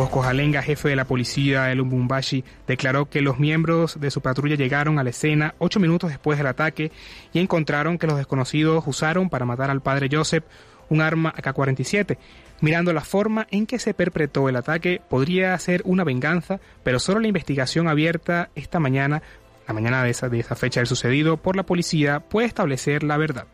Bosco 0.00 0.22
Jalenga, 0.22 0.62
jefe 0.62 0.88
de 0.88 0.96
la 0.96 1.04
policía 1.04 1.64
de 1.64 1.74
Lubumbashi, 1.74 2.42
declaró 2.66 3.10
que 3.10 3.20
los 3.20 3.38
miembros 3.38 4.00
de 4.00 4.10
su 4.10 4.22
patrulla 4.22 4.56
llegaron 4.56 4.98
a 4.98 5.04
la 5.04 5.10
escena 5.10 5.54
ocho 5.58 5.78
minutos 5.78 6.08
después 6.08 6.38
del 6.38 6.46
ataque 6.46 6.90
y 7.34 7.38
encontraron 7.38 7.98
que 7.98 8.06
los 8.06 8.16
desconocidos 8.16 8.82
usaron 8.86 9.28
para 9.28 9.44
matar 9.44 9.68
al 9.68 9.82
padre 9.82 10.08
Joseph 10.10 10.44
un 10.90 11.00
arma 11.00 11.32
AK-47. 11.34 12.18
Mirando 12.60 12.92
la 12.92 13.00
forma 13.00 13.46
en 13.50 13.66
que 13.66 13.78
se 13.78 13.94
perpetró 13.94 14.48
el 14.50 14.56
ataque, 14.56 15.00
podría 15.08 15.58
ser 15.58 15.80
una 15.86 16.04
venganza, 16.04 16.60
pero 16.82 16.98
solo 16.98 17.20
la 17.20 17.28
investigación 17.28 17.88
abierta 17.88 18.50
esta 18.54 18.78
mañana, 18.78 19.22
la 19.66 19.72
mañana 19.72 20.04
de 20.04 20.10
esa, 20.10 20.28
de 20.28 20.40
esa 20.40 20.56
fecha 20.56 20.80
del 20.80 20.86
sucedido, 20.86 21.38
por 21.38 21.56
la 21.56 21.62
policía 21.62 22.20
puede 22.20 22.46
establecer 22.46 23.02
la 23.02 23.16
verdad. 23.16 23.46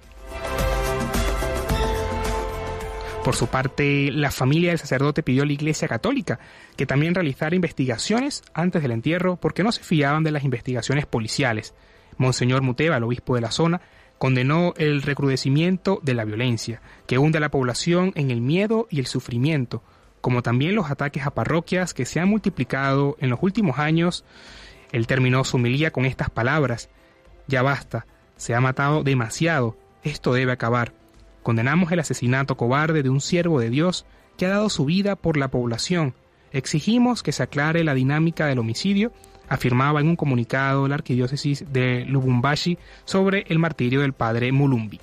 Por 3.27 3.35
su 3.35 3.49
parte, 3.49 4.13
la 4.13 4.31
familia 4.31 4.71
del 4.71 4.79
sacerdote 4.79 5.25
pidió 5.25 5.43
a 5.43 5.47
la 5.47 5.53
Iglesia 5.53 5.89
Católica 5.89 6.39
que 6.77 6.87
también 6.87 7.13
realizara 7.13 7.57
investigaciones 7.57 8.45
antes 8.55 8.83
del 8.83 8.93
entierro 8.93 9.35
porque 9.35 9.65
no 9.65 9.73
se 9.73 9.83
fiaban 9.83 10.23
de 10.23 10.31
las 10.31 10.45
investigaciones 10.45 11.07
policiales. 11.07 11.75
Monseñor 12.19 12.63
Muteva, 12.63 12.99
el 12.99 13.03
obispo 13.03 13.35
de 13.35 13.41
la 13.41 13.51
zona, 13.51 13.81
condenó 14.19 14.73
el 14.77 15.03
recrudecimiento 15.03 16.01
de 16.03 16.15
la 16.15 16.25
violencia, 16.25 16.81
que 17.07 17.19
hunde 17.19 17.39
a 17.39 17.41
la 17.41 17.51
población 17.51 18.13
en 18.15 18.31
el 18.31 18.41
miedo 18.41 18.87
y 18.91 19.01
el 19.01 19.07
sufrimiento, 19.07 19.83
como 20.21 20.43
también 20.43 20.75
los 20.75 20.91
ataques 20.91 21.27
a 21.27 21.35
parroquias 21.35 21.95
que 21.95 22.07
se 22.07 22.21
han 22.21 22.29
multiplicado 22.29 23.17
en 23.21 23.31
los 23.31 23.39
últimos 23.43 23.79
años. 23.79 24.25
Él 24.93 25.07
terminó 25.07 25.45
su 25.45 25.57
humilía 25.57 25.91
con 25.91 26.05
estas 26.05 26.31
palabras, 26.31 26.89
ya 27.47 27.63
basta, 27.63 28.07
se 28.37 28.55
ha 28.55 28.61
matado 28.61 29.03
demasiado, 29.03 29.77
esto 30.03 30.33
debe 30.33 30.53
acabar. 30.53 30.93
Condenamos 31.43 31.93
el 31.93 32.01
asesinato 32.01 32.57
cobarde 32.57 33.03
de 33.03 33.11
un 33.11 33.21
siervo 33.21 33.61
de 33.61 33.71
Dios 33.71 34.07
que 34.37 34.47
ha 34.47 34.51
dado 34.51 34.69
su 34.69 34.85
vida 34.85 35.17
por 35.17 35.37
la 35.37 35.49
población. 35.49 36.15
Exigimos 36.53 37.23
que 37.23 37.33
se 37.33 37.43
aclare 37.43 37.85
la 37.85 37.95
dinámica 37.95 38.47
del 38.47 38.59
homicidio 38.59 39.13
afirmaba 39.49 40.01
en 40.01 40.09
un 40.09 40.17
comunicado 40.17 40.89
la 40.89 40.97
arquidiócesis 40.97 41.65
de 41.73 42.05
Lubumbashi 42.07 42.79
sobre 43.05 43.45
el 43.49 43.59
martirio 43.59 44.01
del 44.01 44.13
padre 44.13 44.53
Mulumbi. 44.53 45.01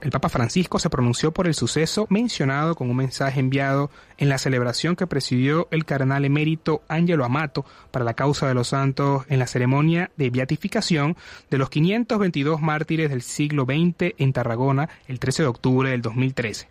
El 0.00 0.10
Papa 0.10 0.28
Francisco 0.28 0.80
se 0.80 0.90
pronunció 0.90 1.32
por 1.32 1.46
el 1.46 1.54
suceso 1.54 2.06
mencionado 2.10 2.74
con 2.74 2.90
un 2.90 2.96
mensaje 2.96 3.38
enviado 3.38 3.90
en 4.18 4.28
la 4.28 4.38
celebración 4.38 4.96
que 4.96 5.06
presidió 5.06 5.68
el 5.70 5.84
cardenal 5.84 6.24
emérito 6.24 6.82
Angelo 6.88 7.24
Amato 7.24 7.64
para 7.92 8.04
la 8.04 8.14
causa 8.14 8.48
de 8.48 8.54
los 8.54 8.68
santos 8.68 9.24
en 9.28 9.38
la 9.38 9.46
ceremonia 9.46 10.10
de 10.16 10.30
beatificación 10.30 11.16
de 11.50 11.58
los 11.58 11.70
522 11.70 12.60
mártires 12.60 13.10
del 13.10 13.22
siglo 13.22 13.64
XX 13.64 14.14
en 14.18 14.32
Tarragona 14.32 14.88
el 15.06 15.20
13 15.20 15.44
de 15.44 15.48
octubre 15.48 15.90
del 15.90 16.02
2013. 16.02 16.68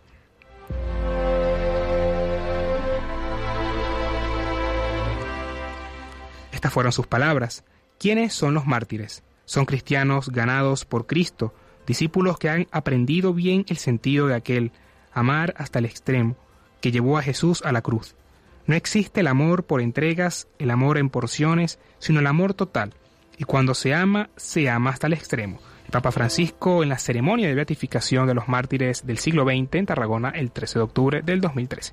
Estas 6.52 6.70
fueron 6.70 6.92
sus 6.92 7.06
palabras. 7.06 7.64
¿Quiénes 7.98 8.34
son 8.34 8.52
los 8.52 8.66
mártires? 8.66 9.22
Son 9.46 9.64
cristianos 9.64 10.28
ganados 10.28 10.84
por 10.84 11.06
Cristo, 11.06 11.54
discípulos 11.90 12.38
que 12.38 12.48
han 12.48 12.68
aprendido 12.70 13.34
bien 13.34 13.64
el 13.68 13.76
sentido 13.76 14.28
de 14.28 14.36
aquel 14.36 14.70
amar 15.12 15.54
hasta 15.56 15.80
el 15.80 15.86
extremo 15.86 16.36
que 16.80 16.92
llevó 16.92 17.18
a 17.18 17.22
Jesús 17.22 17.62
a 17.64 17.72
la 17.72 17.82
cruz. 17.82 18.14
No 18.66 18.76
existe 18.76 19.22
el 19.22 19.26
amor 19.26 19.64
por 19.64 19.80
entregas, 19.80 20.46
el 20.60 20.70
amor 20.70 20.98
en 20.98 21.10
porciones, 21.10 21.80
sino 21.98 22.20
el 22.20 22.28
amor 22.28 22.54
total. 22.54 22.94
Y 23.38 23.44
cuando 23.44 23.74
se 23.74 23.92
ama, 23.92 24.30
se 24.36 24.70
ama 24.70 24.90
hasta 24.90 25.08
el 25.08 25.14
extremo. 25.14 25.58
El 25.84 25.90
Papa 25.90 26.12
Francisco 26.12 26.84
en 26.84 26.90
la 26.90 26.98
ceremonia 26.98 27.48
de 27.48 27.56
beatificación 27.56 28.28
de 28.28 28.34
los 28.34 28.46
mártires 28.46 29.04
del 29.04 29.18
siglo 29.18 29.42
XX 29.42 29.74
en 29.74 29.86
Tarragona 29.86 30.28
el 30.30 30.52
13 30.52 30.78
de 30.78 30.84
octubre 30.84 31.22
del 31.22 31.40
2013. 31.40 31.92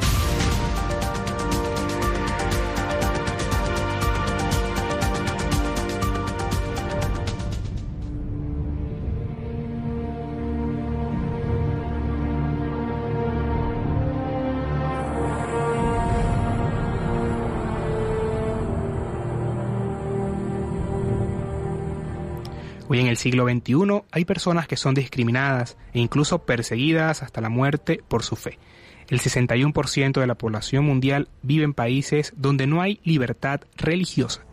Hoy 22.93 22.99
en 22.99 23.07
el 23.07 23.15
siglo 23.15 23.45
XXI 23.45 24.03
hay 24.11 24.25
personas 24.25 24.67
que 24.67 24.75
son 24.75 24.93
discriminadas 24.93 25.77
e 25.93 25.99
incluso 25.99 26.39
perseguidas 26.39 27.23
hasta 27.23 27.39
la 27.39 27.47
muerte 27.47 28.03
por 28.05 28.21
su 28.21 28.35
fe. 28.35 28.59
El 29.07 29.21
61% 29.21 30.19
de 30.19 30.27
la 30.27 30.35
población 30.35 30.83
mundial 30.83 31.29
vive 31.41 31.63
en 31.63 31.73
países 31.73 32.33
donde 32.35 32.67
no 32.67 32.81
hay 32.81 32.99
libertad 33.05 33.61
religiosa. 33.77 34.43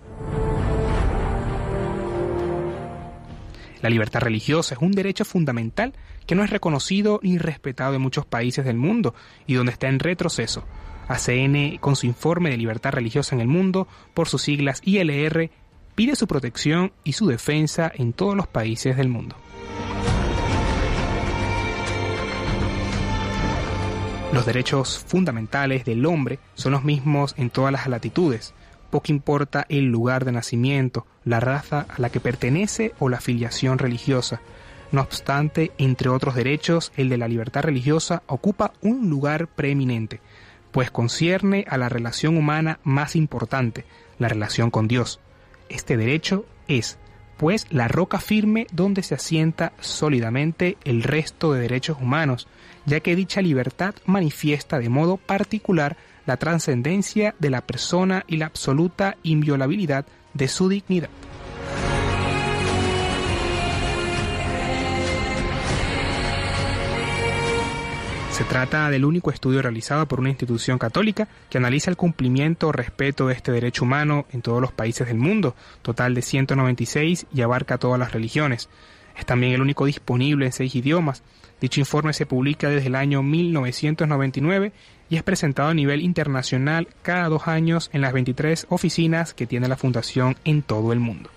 La 3.83 3.91
libertad 3.91 4.21
religiosa 4.21 4.77
es 4.77 4.81
un 4.81 4.93
derecho 4.93 5.25
fundamental 5.25 5.93
que 6.25 6.37
no 6.37 6.45
es 6.45 6.51
reconocido 6.51 7.19
ni 7.25 7.39
respetado 7.39 7.97
en 7.97 8.03
muchos 8.03 8.25
países 8.25 8.65
del 8.65 8.77
mundo 8.77 9.17
y 9.49 9.55
donde 9.55 9.73
está 9.73 9.89
en 9.89 9.99
retroceso. 9.99 10.63
ACN, 11.09 11.79
con 11.79 11.97
su 11.97 12.07
informe 12.07 12.51
de 12.51 12.57
libertad 12.57 12.93
religiosa 12.93 13.35
en 13.35 13.41
el 13.41 13.49
mundo, 13.49 13.89
por 14.15 14.29
sus 14.29 14.43
siglas 14.43 14.81
ILR, 14.85 15.51
pide 15.99 16.15
su 16.15 16.29
protección 16.29 16.93
y 17.03 17.15
su 17.15 17.27
defensa 17.27 17.91
en 17.93 18.13
todos 18.13 18.37
los 18.37 18.47
países 18.47 18.97
del 18.97 19.09
mundo. 19.09 19.35
Los 24.33 24.47
derechos 24.47 25.05
fundamentales 25.05 25.85
del 25.85 26.07
hombre 26.07 26.39
son 26.55 26.71
los 26.71 26.85
mismos 26.85 27.35
en 27.37 27.51
todas 27.51 27.73
las 27.73 27.89
latitudes. 27.89 28.55
Poco 28.91 29.11
importa 29.11 29.67
el 29.69 29.87
lugar 29.87 30.25
de 30.25 30.31
nacimiento, 30.31 31.05
la 31.25 31.41
raza 31.41 31.87
a 31.89 32.01
la 32.01 32.11
que 32.11 32.21
pertenece 32.21 32.95
o 33.01 33.09
la 33.09 33.21
filiación 33.21 33.79
religiosa. 33.79 34.41
No 34.93 35.01
obstante, 35.01 35.73
entre 35.79 36.11
otros 36.11 36.37
derechos, 36.37 36.93
el 36.97 37.09
de 37.09 37.19
la 37.19 37.27
libertad 37.27 37.63
religiosa 37.63 38.23
ocupa 38.29 38.73
un 38.83 39.11
lugar 39.11 39.49
preeminente, 39.49 40.21
pues 40.71 40.93
concierne 40.93 41.65
a 41.69 41.77
la 41.77 41.89
relación 41.89 42.37
humana 42.37 42.79
más 42.85 43.17
importante, 43.17 43.85
la 44.21 44.29
relación 44.29 44.71
con 44.71 44.87
Dios. 44.87 45.19
Este 45.69 45.97
derecho 45.97 46.47
es, 46.67 46.99
pues, 47.37 47.67
la 47.71 47.89
roca 47.89 48.21
firme 48.21 48.67
donde 48.73 49.03
se 49.03 49.15
asienta 49.15 49.73
sólidamente 49.81 50.77
el 50.85 51.03
resto 51.03 51.53
de 51.53 51.61
derechos 51.61 51.99
humanos, 52.01 52.49
ya 52.87 53.01
que 53.01 53.17
dicha 53.17 53.43
libertad 53.43 53.95
manifiesta 54.07 54.79
de 54.79 54.89
modo 54.89 55.17
particular 55.17 55.97
la 56.27 56.37
trascendencia 56.37 57.35
de 57.39 57.51
la 57.51 57.63
persona 57.63 58.25
y 58.27 58.37
la 58.37 58.47
absoluta 58.47 59.17
inviolabilidad 59.23 60.07
de 60.35 60.49
su 60.49 60.69
dignidad. 60.69 61.11
Se 68.39 68.45
trata 68.45 68.89
del 68.89 69.05
único 69.05 69.33
estudio 69.33 69.63
realizado 69.63 70.07
por 70.07 70.21
una 70.21 70.29
institución 70.29 70.79
católica 70.79 71.27
que 71.51 71.59
analiza 71.59 71.91
el 71.91 71.97
cumplimiento 71.97 72.69
o 72.69 72.73
respeto 72.73 73.27
de 73.27 73.35
este 73.35 73.51
derecho 73.51 73.83
humano 73.83 74.27
en 74.31 74.43
todos 74.43 74.63
los 74.63 74.71
países 74.71 75.09
del 75.09 75.17
mundo, 75.17 75.57
total 75.83 76.15
de 76.15 76.23
196 76.23 77.27
y 77.35 77.41
abarca 77.41 77.79
todas 77.79 77.99
las 77.99 78.13
religiones. 78.13 78.69
Es 79.19 79.27
también 79.27 79.55
el 79.55 79.61
único 79.61 79.87
disponible 79.87 80.47
en 80.47 80.53
seis 80.53 80.77
idiomas. 80.77 81.25
Dicho 81.61 81.81
informe 81.81 82.13
se 82.13 82.27
publica 82.27 82.69
desde 82.69 82.87
el 82.87 82.95
año 82.95 83.25
1999 83.25 84.71
y 85.11 85.17
es 85.17 85.25
presentado 85.25 85.71
a 85.71 85.75
nivel 85.75 86.01
internacional 86.01 86.87
cada 87.03 87.29
dos 87.29 87.49
años 87.49 87.91
en 87.93 88.03
las 88.03 88.13
23 88.13 88.69
oficinas 88.69 89.35
que 89.35 89.49
tiene 89.49 89.67
la 89.67 89.77
Fundación 89.77 90.37
en 90.45 90.63
todo 90.63 90.93
el 90.93 91.01
mundo. 91.01 91.29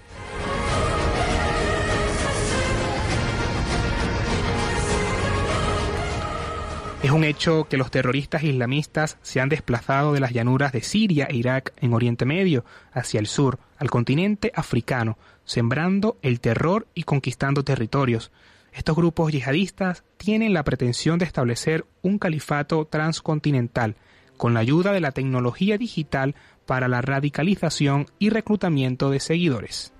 Es 7.03 7.09
un 7.09 7.23
hecho 7.23 7.63
que 7.63 7.77
los 7.77 7.89
terroristas 7.89 8.43
islamistas 8.43 9.17
se 9.23 9.41
han 9.41 9.49
desplazado 9.49 10.13
de 10.13 10.19
las 10.19 10.33
llanuras 10.33 10.71
de 10.71 10.83
Siria 10.83 11.25
e 11.25 11.35
Irak 11.35 11.73
en 11.77 11.93
Oriente 11.93 12.25
Medio 12.25 12.63
hacia 12.93 13.19
el 13.19 13.25
sur, 13.25 13.57
al 13.79 13.89
continente 13.89 14.51
africano, 14.53 15.17
sembrando 15.43 16.17
el 16.21 16.39
terror 16.39 16.85
y 16.93 17.01
conquistando 17.01 17.63
territorios. 17.63 18.31
Estos 18.71 18.95
grupos 18.95 19.31
yihadistas 19.31 20.03
tienen 20.17 20.53
la 20.53 20.63
pretensión 20.63 21.17
de 21.17 21.25
establecer 21.25 21.85
un 22.03 22.19
califato 22.19 22.85
transcontinental, 22.85 23.95
con 24.37 24.53
la 24.53 24.59
ayuda 24.59 24.91
de 24.91 25.01
la 25.01 25.11
tecnología 25.11 25.79
digital 25.79 26.35
para 26.67 26.87
la 26.87 27.01
radicalización 27.01 28.05
y 28.19 28.29
reclutamiento 28.29 29.09
de 29.09 29.19
seguidores. 29.19 29.91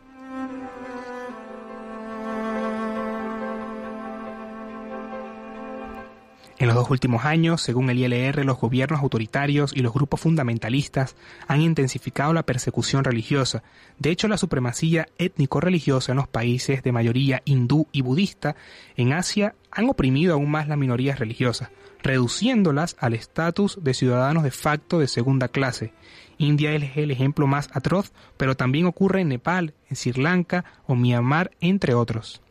En 6.61 6.67
los 6.67 6.75
dos 6.75 6.91
últimos 6.91 7.25
años, 7.25 7.59
según 7.63 7.89
el 7.89 7.97
ILR, 7.97 8.45
los 8.45 8.59
gobiernos 8.59 9.01
autoritarios 9.01 9.75
y 9.75 9.79
los 9.79 9.95
grupos 9.95 10.21
fundamentalistas 10.21 11.15
han 11.47 11.59
intensificado 11.59 12.33
la 12.33 12.45
persecución 12.45 13.03
religiosa. 13.03 13.63
De 13.97 14.11
hecho, 14.11 14.27
la 14.27 14.37
supremacía 14.37 15.07
étnico-religiosa 15.17 16.11
en 16.11 16.17
los 16.17 16.27
países 16.27 16.83
de 16.83 16.91
mayoría 16.91 17.41
hindú 17.45 17.87
y 17.91 18.03
budista 18.03 18.55
en 18.95 19.11
Asia 19.11 19.55
han 19.71 19.89
oprimido 19.89 20.35
aún 20.35 20.51
más 20.51 20.67
las 20.67 20.77
minorías 20.77 21.17
religiosas, 21.17 21.71
reduciéndolas 22.03 22.95
al 22.99 23.15
estatus 23.15 23.79
de 23.81 23.95
ciudadanos 23.95 24.43
de 24.43 24.51
facto 24.51 24.99
de 24.99 25.07
segunda 25.07 25.47
clase. 25.47 25.93
India 26.37 26.75
es 26.75 26.95
el 26.95 27.09
ejemplo 27.09 27.47
más 27.47 27.69
atroz, 27.73 28.13
pero 28.37 28.55
también 28.55 28.85
ocurre 28.85 29.21
en 29.21 29.29
Nepal, 29.29 29.73
en 29.89 29.95
Sri 29.95 30.13
Lanka 30.13 30.63
o 30.85 30.93
Myanmar, 30.93 31.49
entre 31.59 31.95
otros. 31.95 32.43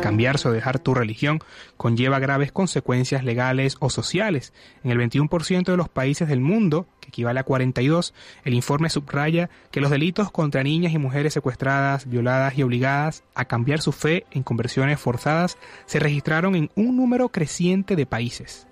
Cambiarse 0.00 0.48
o 0.48 0.52
dejar 0.52 0.78
tu 0.78 0.94
religión 0.94 1.40
conlleva 1.76 2.18
graves 2.18 2.52
consecuencias 2.52 3.22
legales 3.22 3.76
o 3.80 3.90
sociales. 3.90 4.52
En 4.82 4.90
el 4.90 4.98
21% 4.98 5.64
de 5.64 5.76
los 5.76 5.88
países 5.88 6.28
del 6.28 6.40
mundo, 6.40 6.86
que 7.00 7.08
equivale 7.08 7.40
a 7.40 7.44
42, 7.44 8.14
el 8.44 8.54
informe 8.54 8.88
subraya 8.88 9.50
que 9.70 9.80
los 9.80 9.90
delitos 9.90 10.30
contra 10.30 10.62
niñas 10.62 10.94
y 10.94 10.98
mujeres 10.98 11.34
secuestradas, 11.34 12.08
violadas 12.08 12.56
y 12.56 12.62
obligadas 12.62 13.24
a 13.34 13.44
cambiar 13.44 13.80
su 13.80 13.92
fe 13.92 14.24
en 14.30 14.42
conversiones 14.42 14.98
forzadas 14.98 15.58
se 15.84 15.98
registraron 15.98 16.54
en 16.54 16.70
un 16.76 16.96
número 16.96 17.28
creciente 17.28 17.94
de 17.94 18.06
países. 18.06 18.66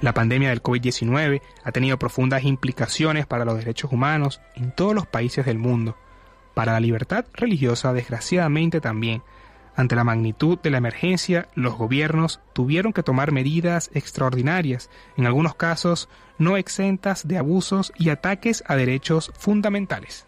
La 0.00 0.14
pandemia 0.14 0.48
del 0.48 0.62
COVID-19 0.62 1.42
ha 1.62 1.72
tenido 1.72 1.98
profundas 1.98 2.44
implicaciones 2.44 3.26
para 3.26 3.44
los 3.44 3.58
derechos 3.58 3.92
humanos 3.92 4.40
en 4.54 4.72
todos 4.72 4.94
los 4.94 5.06
países 5.06 5.44
del 5.44 5.58
mundo. 5.58 5.96
Para 6.54 6.72
la 6.72 6.80
libertad 6.80 7.26
religiosa, 7.34 7.92
desgraciadamente 7.92 8.80
también. 8.80 9.22
Ante 9.76 9.96
la 9.96 10.04
magnitud 10.04 10.58
de 10.58 10.70
la 10.70 10.78
emergencia, 10.78 11.48
los 11.54 11.74
gobiernos 11.74 12.40
tuvieron 12.54 12.92
que 12.92 13.02
tomar 13.02 13.30
medidas 13.30 13.90
extraordinarias, 13.94 14.90
en 15.16 15.26
algunos 15.26 15.54
casos 15.54 16.08
no 16.38 16.56
exentas 16.56 17.28
de 17.28 17.36
abusos 17.36 17.92
y 17.96 18.08
ataques 18.08 18.64
a 18.66 18.76
derechos 18.76 19.30
fundamentales. 19.38 20.26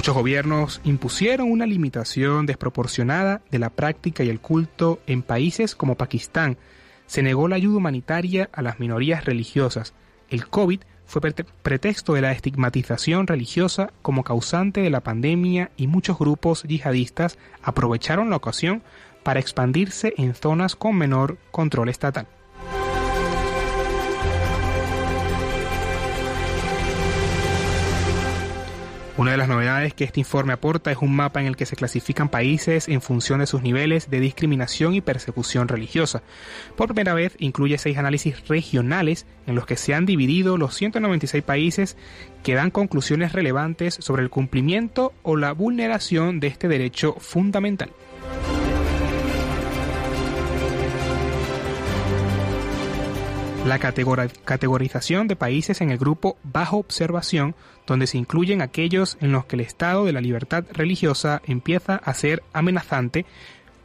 Muchos 0.00 0.14
gobiernos 0.14 0.80
impusieron 0.84 1.50
una 1.52 1.66
limitación 1.66 2.46
desproporcionada 2.46 3.42
de 3.50 3.58
la 3.58 3.68
práctica 3.68 4.24
y 4.24 4.30
el 4.30 4.40
culto 4.40 4.98
en 5.06 5.20
países 5.20 5.74
como 5.74 5.96
Pakistán. 5.96 6.56
Se 7.06 7.22
negó 7.22 7.48
la 7.48 7.56
ayuda 7.56 7.76
humanitaria 7.76 8.48
a 8.54 8.62
las 8.62 8.80
minorías 8.80 9.26
religiosas. 9.26 9.92
El 10.30 10.46
COVID 10.46 10.80
fue 11.04 11.20
pretexto 11.20 12.14
de 12.14 12.22
la 12.22 12.32
estigmatización 12.32 13.26
religiosa 13.26 13.92
como 14.00 14.24
causante 14.24 14.80
de 14.80 14.88
la 14.88 15.02
pandemia 15.02 15.70
y 15.76 15.86
muchos 15.86 16.18
grupos 16.18 16.62
yihadistas 16.62 17.36
aprovecharon 17.62 18.30
la 18.30 18.36
ocasión 18.36 18.82
para 19.22 19.38
expandirse 19.38 20.14
en 20.16 20.34
zonas 20.34 20.76
con 20.76 20.96
menor 20.96 21.36
control 21.50 21.90
estatal. 21.90 22.26
Una 29.20 29.32
de 29.32 29.36
las 29.36 29.48
novedades 29.48 29.92
que 29.92 30.04
este 30.04 30.20
informe 30.20 30.54
aporta 30.54 30.90
es 30.90 30.96
un 30.96 31.14
mapa 31.14 31.42
en 31.42 31.46
el 31.46 31.54
que 31.54 31.66
se 31.66 31.76
clasifican 31.76 32.30
países 32.30 32.88
en 32.88 33.02
función 33.02 33.40
de 33.40 33.46
sus 33.46 33.60
niveles 33.60 34.08
de 34.08 34.18
discriminación 34.18 34.94
y 34.94 35.02
persecución 35.02 35.68
religiosa. 35.68 36.22
Por 36.74 36.86
primera 36.86 37.12
vez 37.12 37.36
incluye 37.38 37.76
seis 37.76 37.98
análisis 37.98 38.48
regionales 38.48 39.26
en 39.46 39.56
los 39.56 39.66
que 39.66 39.76
se 39.76 39.92
han 39.92 40.06
dividido 40.06 40.56
los 40.56 40.74
196 40.74 41.44
países 41.44 41.98
que 42.42 42.54
dan 42.54 42.70
conclusiones 42.70 43.34
relevantes 43.34 43.98
sobre 44.00 44.22
el 44.22 44.30
cumplimiento 44.30 45.12
o 45.22 45.36
la 45.36 45.52
vulneración 45.52 46.40
de 46.40 46.46
este 46.46 46.68
derecho 46.68 47.14
fundamental. 47.18 47.90
La 53.66 53.78
categorización 53.78 55.28
de 55.28 55.36
países 55.36 55.82
en 55.82 55.90
el 55.90 55.98
grupo 55.98 56.38
bajo 56.42 56.78
observación, 56.78 57.54
donde 57.90 58.06
se 58.06 58.18
incluyen 58.18 58.62
aquellos 58.62 59.18
en 59.20 59.32
los 59.32 59.46
que 59.46 59.56
el 59.56 59.62
estado 59.62 60.04
de 60.04 60.12
la 60.12 60.20
libertad 60.20 60.64
religiosa 60.72 61.42
empieza 61.44 61.96
a 61.96 62.14
ser 62.14 62.44
amenazante, 62.52 63.26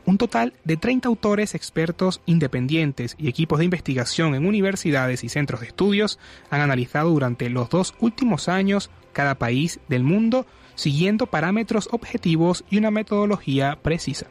un 0.05 0.19
total 0.19 0.53
de 0.63 0.77
30 0.77 1.07
autores 1.07 1.55
expertos 1.55 2.21
independientes 2.27 3.15
y 3.17 3.29
equipos 3.29 3.57
de 3.57 3.65
investigación 3.65 4.35
en 4.35 4.45
universidades 4.45 5.23
y 5.23 5.29
centros 5.29 5.61
de 5.61 5.67
estudios 5.67 6.19
han 6.51 6.61
analizado 6.61 7.09
durante 7.09 7.49
los 7.49 7.71
dos 7.71 7.95
últimos 7.99 8.47
años 8.47 8.91
cada 9.11 9.33
país 9.39 9.79
del 9.89 10.03
mundo 10.03 10.45
siguiendo 10.75 11.25
parámetros 11.25 11.89
objetivos 11.91 12.63
y 12.69 12.77
una 12.77 12.91
metodología 12.91 13.79
precisa. 13.81 14.27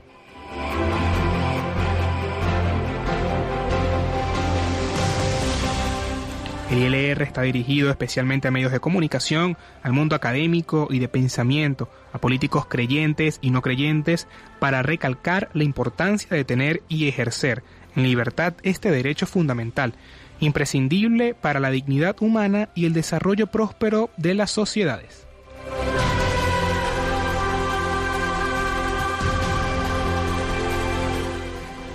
El 6.71 6.79
ILR 6.79 7.23
está 7.23 7.43
dirigido 7.43 7.91
especialmente 7.91 8.49
a 8.49 8.51
medios 8.51 8.73
de 8.73 8.81
comunicación, 8.81 9.57
al 9.83 9.93
mundo 9.93 10.17
académico 10.17 10.89
y 10.91 10.99
de 10.99 11.09
pensamiento, 11.09 11.91
a 12.13 12.19
políticos 12.19 12.67
creyentes 12.67 13.39
y 13.43 13.51
no 13.51 13.61
creyentes, 13.61 14.27
para 14.61 14.83
recalcar 14.83 15.51
la 15.53 15.65
importancia 15.65 16.35
de 16.35 16.45
tener 16.45 16.83
y 16.89 17.07
ejercer 17.07 17.63
en 17.97 18.05
libertad 18.05 18.55
este 18.63 18.91
derecho 18.91 19.27
fundamental, 19.27 19.95
imprescindible 20.41 21.35
para 21.35 21.61
la 21.61 21.71
dignidad 21.71 22.17
humana 22.21 22.71
y 22.75 22.87
el 22.87 22.95
desarrollo 22.95 23.47
próspero 23.49 24.11
de 24.17 24.35
las 24.35 24.51
sociedades. 24.51 25.27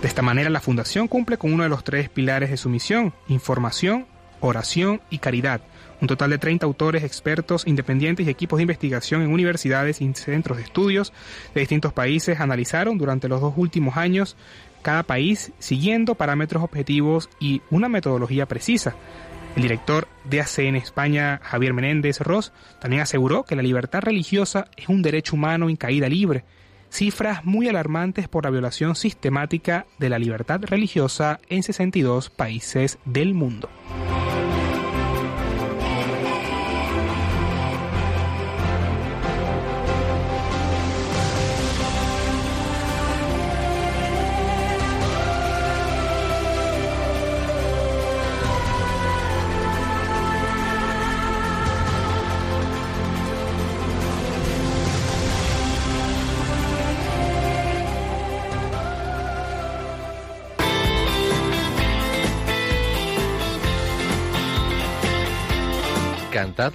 De 0.01 0.07
esta 0.07 0.22
manera, 0.22 0.49
la 0.49 0.61
Fundación 0.61 1.09
cumple 1.09 1.38
con 1.38 1.51
uno 1.51 1.63
de 1.63 1.70
los 1.70 1.84
tres 1.84 2.07
pilares 2.07 2.49
de 2.51 2.55
su 2.57 2.70
misión, 2.70 3.13
información, 3.28 4.05
oración 4.40 5.02
y 5.10 5.20
caridad. 5.20 5.62
Un 6.02 6.08
total 6.08 6.30
de 6.30 6.38
30 6.38 6.66
autores, 6.66 7.04
expertos, 7.04 7.68
independientes 7.68 8.26
y 8.26 8.30
equipos 8.30 8.58
de 8.58 8.64
investigación 8.64 9.22
en 9.22 9.34
universidades 9.34 10.02
y 10.02 10.14
centros 10.14 10.58
de 10.58 10.64
estudios 10.64 11.12
de 11.54 11.60
distintos 11.60 11.92
países 11.92 12.40
analizaron 12.40 12.98
durante 12.98 13.28
los 13.28 13.42
dos 13.42 13.54
últimos 13.58 13.98
años 13.98 14.38
cada 14.82 15.04
país 15.04 15.52
siguiendo 15.60 16.16
parámetros 16.16 16.64
objetivos 16.64 17.30
y 17.40 17.62
una 17.70 17.90
metodología 17.90 18.46
precisa. 18.46 18.96
El 19.56 19.64
director 19.64 20.08
de 20.24 20.42
ACN 20.42 20.76
España, 20.76 21.42
Javier 21.44 21.74
Menéndez 21.74 22.20
Ross, 22.22 22.54
también 22.80 23.02
aseguró 23.02 23.44
que 23.44 23.56
la 23.56 23.64
libertad 23.64 24.02
religiosa 24.02 24.68
es 24.78 24.88
un 24.88 25.02
derecho 25.02 25.36
humano 25.36 25.70
en 25.70 25.76
caída 25.76 26.08
libre, 26.08 26.46
cifras 26.90 27.44
muy 27.46 27.68
alarmantes 27.68 28.28
por 28.28 28.46
la 28.46 28.52
violación 28.52 28.96
sistemática 28.96 29.86
de 29.98 30.10
la 30.10 30.20
libertad 30.20 30.62
religiosa 30.64 31.40
en 31.50 31.64
62 31.64 32.30
países 32.30 33.00
del 33.06 33.34
mundo. 33.34 33.70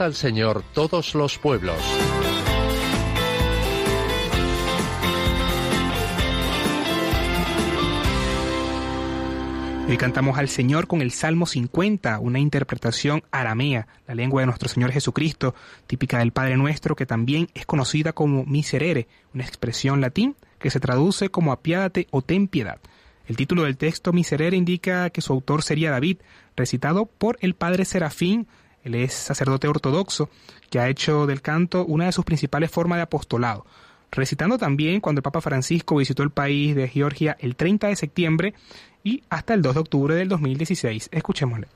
Al 0.01 0.15
Señor 0.15 0.65
todos 0.73 1.15
los 1.15 1.39
pueblos. 1.39 1.77
Hoy 9.89 9.97
cantamos 9.97 10.37
al 10.39 10.49
Señor 10.49 10.89
con 10.89 11.01
el 11.01 11.13
Salmo 11.13 11.47
50, 11.47 12.19
una 12.19 12.41
interpretación 12.41 13.23
aramea, 13.31 13.87
la 14.09 14.17
lengua 14.17 14.43
de 14.43 14.47
nuestro 14.47 14.69
Señor 14.69 14.91
Jesucristo, 14.91 15.55
típica 15.87 16.19
del 16.19 16.33
Padre 16.33 16.57
Nuestro, 16.57 16.97
que 16.97 17.07
también 17.07 17.49
es 17.55 17.65
conocida 17.65 18.13
como 18.13 18.45
miserere, 18.45 19.07
una 19.33 19.45
expresión 19.45 20.01
latín 20.01 20.35
que 20.59 20.71
se 20.71 20.81
traduce 20.81 21.29
como 21.29 21.53
apiádate 21.53 22.09
o 22.11 22.21
ten 22.23 22.49
piedad. 22.49 22.81
El 23.29 23.37
título 23.37 23.63
del 23.63 23.77
texto 23.77 24.13
miserere 24.13 24.57
indica 24.57 25.09
que 25.11 25.21
su 25.21 25.33
autor 25.33 25.63
sería 25.63 25.91
David, 25.91 26.19
recitado 26.57 27.07
por 27.07 27.39
el 27.41 27.55
Padre 27.55 27.85
Serafín, 27.85 28.49
él 28.85 28.95
es 28.95 29.13
sacerdote 29.13 29.69
ortodoxo, 29.69 30.29
que 30.71 30.79
ha 30.79 30.89
hecho 30.89 31.27
del 31.27 31.43
canto 31.43 31.85
una 31.85 32.07
de 32.07 32.13
sus 32.13 32.25
principales 32.25 32.71
formas 32.71 32.99
de 32.99 33.03
apostolado 33.03 33.67
recitando 34.15 34.59
también 34.59 35.01
cuando 35.01 35.19
el 35.19 35.25
Papa 35.25 35.41
Francisco 35.41 35.97
visitó 35.97 36.23
el 36.23 36.31
país 36.31 36.75
de 36.75 36.89
Georgia 36.89 37.37
el 37.41 37.57
30 37.57 37.89
de 37.89 37.97
septiembre 37.97 38.55
y 39.03 39.23
hasta 39.29 39.55
el 39.55 39.63
2 39.63 39.75
de 39.75 39.81
octubre 39.81 40.15
del 40.15 40.29
2016. 40.29 41.09
Escuchémosle. 41.13 41.67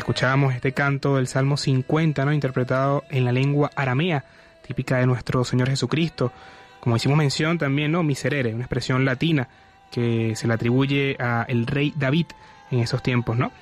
Escuchábamos 0.00 0.54
este 0.54 0.72
canto 0.72 1.16
del 1.16 1.26
Salmo 1.26 1.56
50, 1.56 2.24
¿no? 2.24 2.32
interpretado 2.32 3.04
en 3.10 3.24
la 3.24 3.32
lengua 3.32 3.70
aramea, 3.76 4.24
típica 4.66 4.96
de 4.96 5.06
nuestro 5.06 5.44
Señor 5.44 5.68
Jesucristo. 5.68 6.32
Como 6.80 6.96
hicimos 6.96 7.18
mención 7.18 7.58
también, 7.58 7.92
¿no? 7.92 8.02
Miserere, 8.02 8.54
una 8.54 8.64
expresión 8.64 9.04
latina 9.04 9.48
que 9.92 10.34
se 10.36 10.48
le 10.48 10.54
atribuye 10.54 11.16
a 11.20 11.44
el 11.48 11.66
rey 11.66 11.92
David 11.96 12.26
en 12.70 12.80
esos 12.80 13.02
tiempos, 13.02 13.36
¿no? 13.36 13.52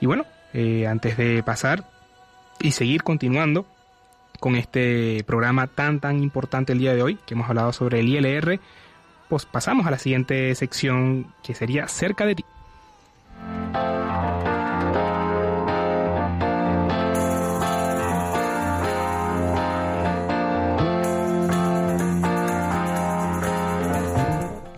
Y 0.00 0.06
bueno, 0.06 0.26
eh, 0.52 0.86
antes 0.88 1.16
de 1.16 1.42
pasar 1.44 1.88
y 2.58 2.72
seguir 2.72 3.04
continuando 3.04 3.64
con 4.40 4.56
este 4.56 5.22
programa 5.24 5.68
tan 5.68 6.00
tan 6.00 6.20
importante 6.22 6.72
el 6.72 6.80
día 6.80 6.94
de 6.94 7.02
hoy, 7.02 7.18
que 7.26 7.34
hemos 7.34 7.48
hablado 7.48 7.72
sobre 7.72 8.00
el 8.00 8.08
ILR, 8.08 8.58
pues 9.28 9.46
pasamos 9.46 9.86
a 9.86 9.92
la 9.92 9.98
siguiente 9.98 10.52
sección 10.56 11.32
que 11.44 11.54
sería 11.54 11.86
cerca 11.86 12.26
de 12.26 12.34
ti. 12.34 12.44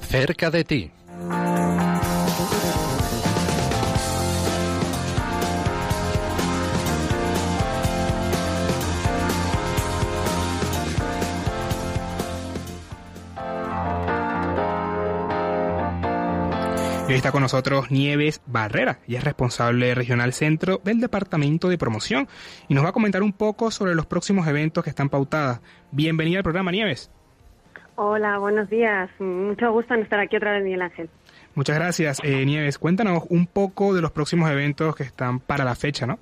Cerca 0.08 0.50
de 0.50 0.64
ti. 0.64 0.90
Y 17.06 17.12
está 17.12 17.30
con 17.32 17.42
nosotros 17.42 17.90
Nieves 17.90 18.40
Barrera, 18.46 19.00
y 19.06 19.16
es 19.16 19.24
responsable 19.24 19.94
regional 19.94 20.32
centro 20.32 20.80
del 20.82 21.00
Departamento 21.00 21.68
de 21.68 21.76
Promoción, 21.76 22.28
y 22.66 22.72
nos 22.72 22.82
va 22.82 22.90
a 22.90 22.92
comentar 22.92 23.22
un 23.22 23.34
poco 23.34 23.70
sobre 23.70 23.94
los 23.94 24.06
próximos 24.06 24.48
eventos 24.48 24.82
que 24.84 24.90
están 24.90 25.10
pautadas. 25.10 25.60
Bienvenida 25.90 26.38
al 26.38 26.44
programa, 26.44 26.70
Nieves. 26.70 27.10
Hola, 28.02 28.38
buenos 28.38 28.70
días. 28.70 29.10
Mucho 29.18 29.72
gusto 29.72 29.92
en 29.92 30.02
estar 30.02 30.20
aquí 30.20 30.36
otra 30.36 30.52
vez, 30.52 30.62
Miguel 30.62 30.82
Ángel. 30.82 31.10
Muchas 31.56 31.74
gracias. 31.76 32.20
Eh, 32.22 32.46
Nieves, 32.46 32.78
cuéntanos 32.78 33.24
un 33.28 33.48
poco 33.48 33.92
de 33.92 34.00
los 34.00 34.12
próximos 34.12 34.48
eventos 34.52 34.94
que 34.94 35.02
están 35.02 35.40
para 35.40 35.64
la 35.64 35.74
fecha, 35.74 36.06
¿no? 36.06 36.16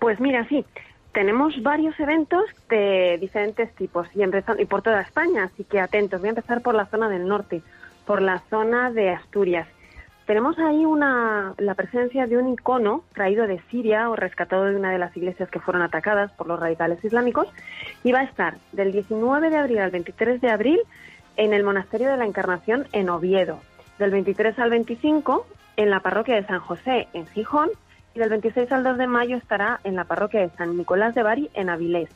Pues 0.00 0.18
mira, 0.18 0.44
sí, 0.48 0.64
tenemos 1.12 1.54
varios 1.62 1.94
eventos 2.00 2.42
de 2.68 3.18
diferentes 3.20 3.72
tipos 3.76 4.08
y, 4.16 4.22
empezando- 4.24 4.60
y 4.60 4.64
por 4.66 4.82
toda 4.82 5.00
España, 5.00 5.44
así 5.44 5.62
que 5.62 5.78
atentos. 5.78 6.18
Voy 6.20 6.26
a 6.26 6.30
empezar 6.30 6.60
por 6.60 6.74
la 6.74 6.86
zona 6.86 7.08
del 7.08 7.28
norte, 7.28 7.62
por 8.04 8.20
la 8.20 8.40
zona 8.50 8.90
de 8.90 9.10
Asturias. 9.10 9.68
Tenemos 10.28 10.58
ahí 10.58 10.84
una, 10.84 11.54
la 11.56 11.74
presencia 11.74 12.26
de 12.26 12.36
un 12.36 12.52
icono 12.52 13.02
traído 13.14 13.46
de 13.46 13.62
Siria 13.70 14.10
o 14.10 14.14
rescatado 14.14 14.66
de 14.66 14.76
una 14.76 14.92
de 14.92 14.98
las 14.98 15.16
iglesias 15.16 15.48
que 15.48 15.58
fueron 15.58 15.80
atacadas 15.80 16.30
por 16.32 16.46
los 16.46 16.60
radicales 16.60 17.02
islámicos 17.02 17.48
y 18.04 18.12
va 18.12 18.18
a 18.18 18.24
estar 18.24 18.58
del 18.72 18.92
19 18.92 19.48
de 19.48 19.56
abril 19.56 19.78
al 19.78 19.90
23 19.90 20.42
de 20.42 20.50
abril 20.50 20.80
en 21.38 21.54
el 21.54 21.64
Monasterio 21.64 22.10
de 22.10 22.18
la 22.18 22.26
Encarnación 22.26 22.86
en 22.92 23.08
Oviedo, 23.08 23.60
del 23.98 24.10
23 24.10 24.58
al 24.58 24.68
25 24.68 25.46
en 25.78 25.88
la 25.88 26.00
parroquia 26.00 26.34
de 26.34 26.44
San 26.44 26.60
José 26.60 27.08
en 27.14 27.26
Gijón 27.28 27.70
y 28.14 28.18
del 28.18 28.28
26 28.28 28.70
al 28.70 28.84
2 28.84 28.98
de 28.98 29.06
mayo 29.06 29.38
estará 29.38 29.80
en 29.82 29.96
la 29.96 30.04
parroquia 30.04 30.40
de 30.40 30.50
San 30.50 30.76
Nicolás 30.76 31.14
de 31.14 31.22
Bari 31.22 31.48
en 31.54 31.70
Avilés. 31.70 32.10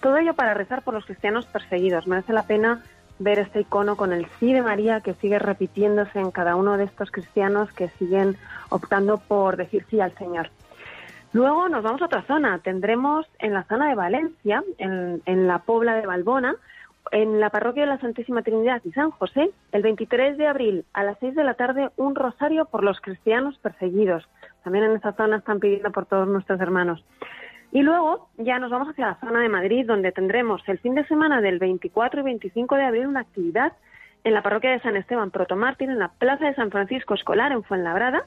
Todo 0.00 0.18
ello 0.18 0.34
para 0.34 0.54
rezar 0.54 0.82
por 0.82 0.94
los 0.94 1.04
cristianos 1.04 1.46
perseguidos. 1.46 2.06
Merece 2.06 2.32
la 2.32 2.44
pena 2.44 2.84
ver 3.18 3.38
este 3.38 3.60
icono 3.60 3.96
con 3.96 4.12
el 4.12 4.26
sí 4.38 4.52
de 4.52 4.62
María 4.62 5.00
que 5.00 5.14
sigue 5.14 5.38
repitiéndose 5.38 6.18
en 6.18 6.30
cada 6.30 6.56
uno 6.56 6.76
de 6.76 6.84
estos 6.84 7.10
cristianos 7.10 7.72
que 7.72 7.88
siguen 7.98 8.36
optando 8.68 9.18
por 9.18 9.56
decir 9.56 9.84
sí 9.88 10.00
al 10.00 10.14
Señor. 10.16 10.50
Luego 11.32 11.68
nos 11.68 11.82
vamos 11.82 12.00
a 12.02 12.06
otra 12.06 12.22
zona. 12.22 12.60
Tendremos 12.60 13.26
en 13.38 13.52
la 13.52 13.64
zona 13.64 13.88
de 13.88 13.94
Valencia, 13.94 14.62
en, 14.78 15.46
la 15.46 15.58
Pobla 15.58 15.94
de 15.94 16.06
Balbona, 16.06 16.56
en 17.12 17.40
la 17.40 17.50
parroquia 17.50 17.82
de 17.82 17.90
la 17.90 18.00
Santísima 18.00 18.42
Trinidad 18.42 18.80
y 18.84 18.92
San 18.92 19.10
José, 19.10 19.50
el 19.72 19.82
23 19.82 20.38
de 20.38 20.46
abril 20.46 20.84
a 20.92 21.02
las 21.04 21.18
6 21.20 21.34
de 21.34 21.44
la 21.44 21.54
tarde, 21.54 21.90
un 21.96 22.14
rosario 22.14 22.64
por 22.64 22.82
los 22.82 23.00
cristianos 23.00 23.58
perseguidos. 23.58 24.26
También 24.64 24.84
en 24.84 24.96
esa 24.96 25.12
zona 25.12 25.36
están 25.36 25.60
pidiendo 25.60 25.92
por 25.92 26.06
todos 26.06 26.26
nuestros 26.26 26.60
hermanos. 26.60 27.04
Y 27.72 27.82
luego 27.82 28.28
ya 28.38 28.58
nos 28.58 28.70
vamos 28.70 28.88
hacia 28.88 29.08
la 29.08 29.20
zona 29.20 29.40
de 29.40 29.48
Madrid, 29.48 29.86
donde 29.86 30.12
tendremos 30.12 30.62
el 30.68 30.78
fin 30.78 30.94
de 30.94 31.06
semana 31.06 31.40
del 31.40 31.58
24 31.58 32.20
y 32.20 32.24
25 32.24 32.74
de 32.76 32.84
abril 32.84 33.06
una 33.06 33.20
actividad 33.20 33.72
en 34.24 34.34
la 34.34 34.42
parroquia 34.42 34.70
de 34.70 34.80
San 34.80 34.96
Esteban 34.96 35.30
Protomártir, 35.30 35.90
en 35.90 35.98
la 35.98 36.08
Plaza 36.08 36.46
de 36.46 36.54
San 36.54 36.70
Francisco 36.70 37.14
Escolar, 37.14 37.52
en 37.52 37.62
Fuenlabrada. 37.62 38.24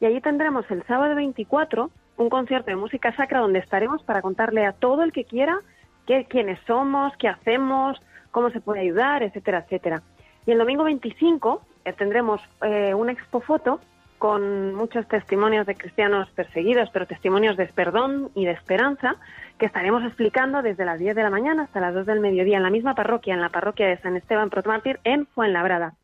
Y 0.00 0.06
allí 0.06 0.20
tendremos 0.20 0.68
el 0.70 0.82
sábado 0.84 1.14
24 1.14 1.90
un 2.18 2.28
concierto 2.28 2.70
de 2.70 2.76
música 2.76 3.14
sacra 3.14 3.40
donde 3.40 3.60
estaremos 3.60 4.02
para 4.02 4.22
contarle 4.22 4.66
a 4.66 4.72
todo 4.72 5.02
el 5.02 5.12
que 5.12 5.24
quiera 5.24 5.60
qué, 6.06 6.24
quiénes 6.24 6.58
somos, 6.66 7.16
qué 7.16 7.28
hacemos, 7.28 8.00
cómo 8.30 8.50
se 8.50 8.60
puede 8.60 8.80
ayudar, 8.80 9.22
etcétera, 9.22 9.60
etcétera. 9.60 10.02
Y 10.46 10.50
el 10.52 10.58
domingo 10.58 10.84
25 10.84 11.62
eh, 11.84 11.92
tendremos 11.92 12.40
eh, 12.62 12.94
una 12.94 13.12
expo 13.12 13.40
foto 13.40 13.80
con 14.18 14.74
muchos 14.74 15.06
testimonios 15.08 15.66
de 15.66 15.76
cristianos 15.76 16.28
perseguidos, 16.30 16.90
pero 16.92 17.06
testimonios 17.06 17.56
de 17.56 17.66
perdón 17.66 18.30
y 18.34 18.44
de 18.44 18.52
esperanza, 18.52 19.16
que 19.58 19.66
estaremos 19.66 20.04
explicando 20.04 20.62
desde 20.62 20.84
las 20.84 20.98
10 20.98 21.16
de 21.16 21.22
la 21.22 21.30
mañana 21.30 21.64
hasta 21.64 21.80
las 21.80 21.94
2 21.94 22.06
del 22.06 22.20
mediodía 22.20 22.56
en 22.56 22.62
la 22.62 22.70
misma 22.70 22.94
parroquia, 22.94 23.34
en 23.34 23.40
la 23.40 23.48
parroquia 23.48 23.86
de 23.86 23.98
San 23.98 24.16
Esteban 24.16 24.50
Protomártir, 24.50 25.00
en 25.04 25.26
Fuenlabrada. 25.26 25.94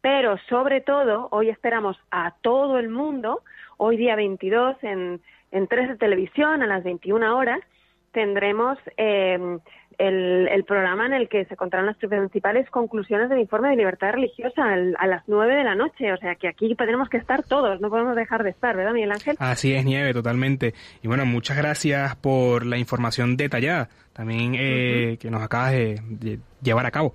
Pero 0.00 0.38
sobre 0.48 0.80
todo, 0.80 1.28
hoy 1.32 1.48
esperamos 1.48 1.98
a 2.10 2.34
todo 2.40 2.78
el 2.78 2.88
mundo, 2.88 3.42
hoy 3.76 3.96
día 3.96 4.14
22 4.14 4.76
en, 4.82 5.20
en 5.50 5.66
3 5.66 5.88
de 5.88 5.96
televisión 5.96 6.62
a 6.62 6.66
las 6.66 6.84
21 6.84 7.36
horas, 7.36 7.60
tendremos 8.18 8.76
eh, 8.96 9.38
el, 9.98 10.48
el 10.48 10.64
programa 10.64 11.06
en 11.06 11.12
el 11.12 11.28
que 11.28 11.44
se 11.44 11.54
contarán 11.54 11.86
las 11.86 11.96
principales 11.96 12.68
conclusiones 12.70 13.28
del 13.28 13.38
informe 13.38 13.70
de 13.70 13.76
libertad 13.76 14.10
religiosa 14.12 14.64
al- 14.64 14.96
a 14.98 15.06
las 15.06 15.22
9 15.28 15.54
de 15.54 15.62
la 15.62 15.76
noche. 15.76 16.12
O 16.12 16.16
sea 16.16 16.34
que 16.34 16.48
aquí 16.48 16.74
tenemos 16.74 17.08
que 17.08 17.16
estar 17.18 17.44
todos, 17.44 17.80
no 17.80 17.90
podemos 17.90 18.16
dejar 18.16 18.42
de 18.42 18.50
estar, 18.50 18.76
¿verdad, 18.76 18.92
Miguel 18.92 19.12
Ángel? 19.12 19.36
Así 19.38 19.72
es, 19.72 19.84
Nieve, 19.84 20.12
totalmente. 20.12 20.74
Y 21.02 21.06
bueno, 21.06 21.26
muchas 21.26 21.56
gracias 21.56 22.16
por 22.16 22.66
la 22.66 22.76
información 22.76 23.36
detallada 23.36 23.88
también 24.12 24.56
eh, 24.58 25.16
que 25.20 25.30
nos 25.30 25.40
acabas 25.42 25.70
de, 25.70 26.00
de 26.08 26.38
llevar 26.60 26.86
a 26.86 26.90
cabo. 26.90 27.14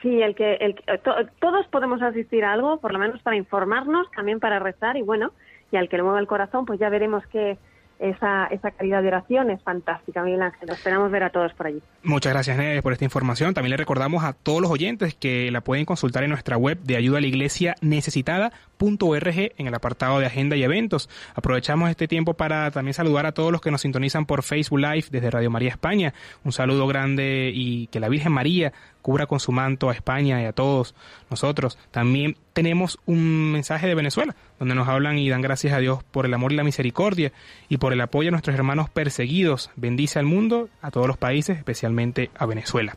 Sí, 0.00 0.22
el 0.22 0.34
que, 0.34 0.54
el, 0.54 0.74
que- 0.74 0.98
to- 0.98 1.14
todos 1.38 1.66
podemos 1.68 2.00
asistir 2.00 2.44
a 2.44 2.52
algo, 2.54 2.78
por 2.80 2.92
lo 2.94 2.98
menos 2.98 3.20
para 3.20 3.36
informarnos, 3.36 4.10
también 4.12 4.40
para 4.40 4.58
rezar 4.58 4.96
y 4.96 5.02
bueno, 5.02 5.32
y 5.70 5.76
al 5.76 5.88
que 5.90 5.98
le 5.98 6.02
mueva 6.02 6.18
el 6.20 6.26
corazón, 6.26 6.64
pues 6.64 6.80
ya 6.80 6.88
veremos 6.88 7.26
que 7.26 7.58
esa, 7.98 8.46
esa 8.46 8.70
calidad 8.70 9.02
de 9.02 9.08
oración 9.08 9.50
es 9.50 9.60
fantástica, 9.62 10.22
Miguel 10.22 10.42
Ángel. 10.42 10.70
Esperamos 10.70 11.10
ver 11.10 11.24
a 11.24 11.30
todos 11.30 11.52
por 11.54 11.66
allí. 11.66 11.82
Muchas 12.02 12.32
gracias, 12.32 12.82
por 12.82 12.92
esta 12.92 13.04
información. 13.04 13.54
También 13.54 13.70
le 13.70 13.76
recordamos 13.76 14.24
a 14.24 14.32
todos 14.32 14.60
los 14.62 14.70
oyentes 14.70 15.14
que 15.14 15.50
la 15.50 15.60
pueden 15.60 15.84
consultar 15.84 16.22
en 16.22 16.30
nuestra 16.30 16.56
web 16.56 16.78
de 16.82 16.96
ayuda 16.96 17.18
a 17.18 17.20
la 17.20 17.26
iglesia 17.26 17.74
necesitada.org 17.80 19.52
en 19.56 19.66
el 19.66 19.74
apartado 19.74 20.20
de 20.20 20.26
agenda 20.26 20.56
y 20.56 20.62
eventos. 20.62 21.10
Aprovechamos 21.34 21.90
este 21.90 22.08
tiempo 22.08 22.34
para 22.34 22.70
también 22.70 22.94
saludar 22.94 23.26
a 23.26 23.32
todos 23.32 23.52
los 23.52 23.60
que 23.60 23.70
nos 23.70 23.80
sintonizan 23.80 24.26
por 24.26 24.42
Facebook 24.42 24.78
Live 24.78 25.06
desde 25.10 25.30
Radio 25.30 25.50
María 25.50 25.70
España. 25.70 26.14
Un 26.44 26.52
saludo 26.52 26.86
grande 26.86 27.50
y 27.52 27.88
que 27.88 28.00
la 28.00 28.08
Virgen 28.08 28.32
María 28.32 28.72
cubra 29.02 29.26
con 29.26 29.40
su 29.40 29.52
manto 29.52 29.88
a 29.88 29.94
España 29.94 30.42
y 30.42 30.44
a 30.44 30.52
todos 30.52 30.94
nosotros. 31.30 31.78
También 31.90 32.36
tenemos 32.52 32.98
un 33.06 33.52
mensaje 33.52 33.86
de 33.86 33.94
Venezuela, 33.94 34.36
donde 34.58 34.74
nos 34.74 34.88
hablan 34.88 35.18
y 35.18 35.28
dan 35.28 35.40
gracias 35.40 35.72
a 35.72 35.78
Dios 35.78 36.02
por 36.04 36.26
el 36.26 36.34
amor 36.34 36.52
y 36.52 36.56
la 36.56 36.64
misericordia 36.64 37.32
y 37.68 37.78
por 37.78 37.92
el 37.92 38.00
apoyo 38.00 38.28
a 38.28 38.32
nuestros 38.32 38.56
hermanos 38.56 38.90
perseguidos. 38.90 39.70
Bendice 39.76 40.18
al 40.18 40.26
mundo, 40.26 40.68
a 40.82 40.90
todos 40.90 41.06
los 41.06 41.16
países, 41.16 41.58
especialmente 41.58 42.30
a 42.36 42.46
Venezuela. 42.46 42.96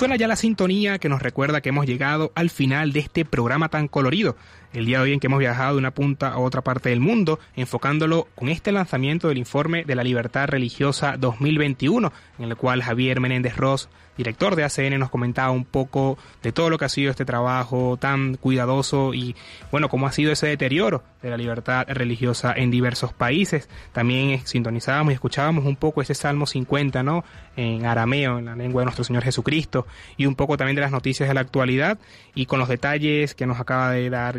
Suena 0.00 0.16
ya 0.16 0.26
la 0.26 0.36
sintonía 0.36 0.98
que 0.98 1.10
nos 1.10 1.20
recuerda 1.20 1.60
que 1.60 1.68
hemos 1.68 1.84
llegado 1.84 2.32
al 2.34 2.48
final 2.48 2.94
de 2.94 3.00
este 3.00 3.26
programa 3.26 3.68
tan 3.68 3.86
colorido. 3.86 4.34
El 4.72 4.86
día 4.86 4.98
de 4.98 5.04
hoy 5.04 5.12
en 5.12 5.18
que 5.18 5.26
hemos 5.26 5.40
viajado 5.40 5.72
de 5.72 5.78
una 5.78 5.90
punta 5.90 6.28
a 6.28 6.38
otra 6.38 6.62
parte 6.62 6.90
del 6.90 7.00
mundo, 7.00 7.40
enfocándolo 7.56 8.28
con 8.36 8.48
este 8.48 8.70
lanzamiento 8.70 9.26
del 9.26 9.38
informe 9.38 9.82
de 9.84 9.96
la 9.96 10.04
libertad 10.04 10.46
religiosa 10.46 11.16
2021, 11.18 12.12
en 12.38 12.44
el 12.44 12.56
cual 12.56 12.80
Javier 12.80 13.18
Menéndez 13.18 13.56
Ross, 13.56 13.88
director 14.16 14.54
de 14.54 14.62
ACN, 14.62 14.98
nos 14.98 15.10
comentaba 15.10 15.50
un 15.50 15.64
poco 15.64 16.18
de 16.42 16.52
todo 16.52 16.70
lo 16.70 16.78
que 16.78 16.84
ha 16.84 16.88
sido 16.88 17.10
este 17.10 17.24
trabajo 17.24 17.96
tan 17.96 18.36
cuidadoso 18.36 19.12
y, 19.12 19.34
bueno, 19.72 19.88
cómo 19.88 20.06
ha 20.06 20.12
sido 20.12 20.30
ese 20.30 20.46
deterioro 20.46 21.02
de 21.20 21.30
la 21.30 21.36
libertad 21.36 21.86
religiosa 21.88 22.52
en 22.56 22.70
diversos 22.70 23.12
países. 23.12 23.68
También 23.92 24.46
sintonizábamos 24.46 25.12
y 25.12 25.14
escuchábamos 25.14 25.64
un 25.64 25.76
poco 25.76 26.00
ese 26.00 26.14
Salmo 26.14 26.46
50, 26.46 27.02
¿no? 27.02 27.24
En 27.56 27.86
arameo, 27.86 28.38
en 28.38 28.44
la 28.44 28.56
lengua 28.56 28.82
de 28.82 28.86
nuestro 28.86 29.04
Señor 29.04 29.24
Jesucristo, 29.24 29.86
y 30.16 30.26
un 30.26 30.36
poco 30.36 30.56
también 30.56 30.76
de 30.76 30.82
las 30.82 30.92
noticias 30.92 31.28
de 31.28 31.34
la 31.34 31.40
actualidad 31.40 31.98
y 32.34 32.46
con 32.46 32.60
los 32.60 32.68
detalles 32.68 33.34
que 33.34 33.46
nos 33.46 33.58
acaba 33.58 33.90
de 33.90 34.10
dar 34.10 34.38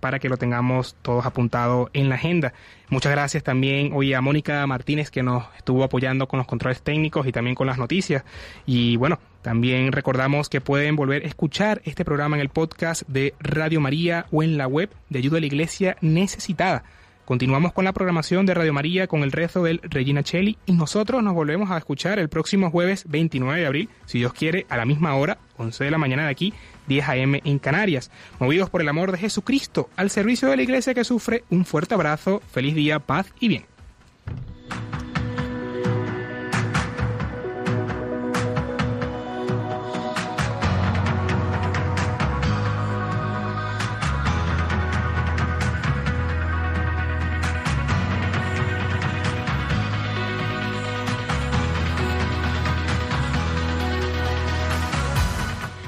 Para 0.00 0.18
que 0.18 0.28
lo 0.28 0.36
tengamos 0.36 0.96
todos 1.02 1.26
apuntado 1.26 1.90
en 1.92 2.08
la 2.08 2.14
agenda. 2.14 2.54
Muchas 2.88 3.12
gracias 3.12 3.42
también 3.42 3.90
hoy 3.92 4.14
a 4.14 4.20
Mónica 4.20 4.66
Martínez 4.66 5.10
que 5.10 5.22
nos 5.22 5.44
estuvo 5.56 5.84
apoyando 5.84 6.26
con 6.26 6.38
los 6.38 6.46
controles 6.46 6.82
técnicos 6.82 7.26
y 7.26 7.32
también 7.32 7.54
con 7.54 7.66
las 7.66 7.76
noticias. 7.76 8.24
Y 8.66 8.96
bueno, 8.96 9.18
también 9.42 9.92
recordamos 9.92 10.48
que 10.48 10.60
pueden 10.60 10.96
volver 10.96 11.22
a 11.22 11.26
escuchar 11.26 11.82
este 11.84 12.04
programa 12.04 12.36
en 12.36 12.42
el 12.42 12.48
podcast 12.48 13.02
de 13.08 13.34
Radio 13.40 13.80
María 13.80 14.26
o 14.32 14.42
en 14.42 14.56
la 14.56 14.66
web 14.66 14.90
de 15.10 15.18
Ayuda 15.18 15.36
a 15.36 15.40
la 15.40 15.46
Iglesia 15.46 15.96
Necesitada. 16.00 16.84
Continuamos 17.28 17.74
con 17.74 17.84
la 17.84 17.92
programación 17.92 18.46
de 18.46 18.54
Radio 18.54 18.72
María 18.72 19.06
con 19.06 19.22
el 19.22 19.32
rezo 19.32 19.62
del 19.62 19.80
Regina 19.82 20.22
Cheli 20.22 20.56
y 20.64 20.72
nosotros 20.72 21.22
nos 21.22 21.34
volvemos 21.34 21.70
a 21.70 21.76
escuchar 21.76 22.18
el 22.18 22.30
próximo 22.30 22.70
jueves 22.70 23.04
29 23.06 23.60
de 23.60 23.66
abril, 23.66 23.90
si 24.06 24.16
Dios 24.16 24.32
quiere, 24.32 24.64
a 24.70 24.78
la 24.78 24.86
misma 24.86 25.14
hora, 25.14 25.36
11 25.58 25.84
de 25.84 25.90
la 25.90 25.98
mañana 25.98 26.24
de 26.24 26.30
aquí, 26.30 26.54
10 26.88 27.08
a.m. 27.08 27.40
en 27.44 27.58
Canarias. 27.58 28.10
Movidos 28.40 28.70
por 28.70 28.80
el 28.80 28.88
amor 28.88 29.12
de 29.12 29.18
Jesucristo, 29.18 29.88
al 29.96 30.10
servicio 30.10 30.48
de 30.48 30.56
la 30.56 30.62
iglesia 30.62 30.94
que 30.94 31.04
sufre, 31.04 31.44
un 31.50 31.64
fuerte 31.64 31.94
abrazo, 31.94 32.42
feliz 32.50 32.74
día, 32.74 32.98
paz 32.98 33.32
y 33.38 33.48
bien. 33.48 33.77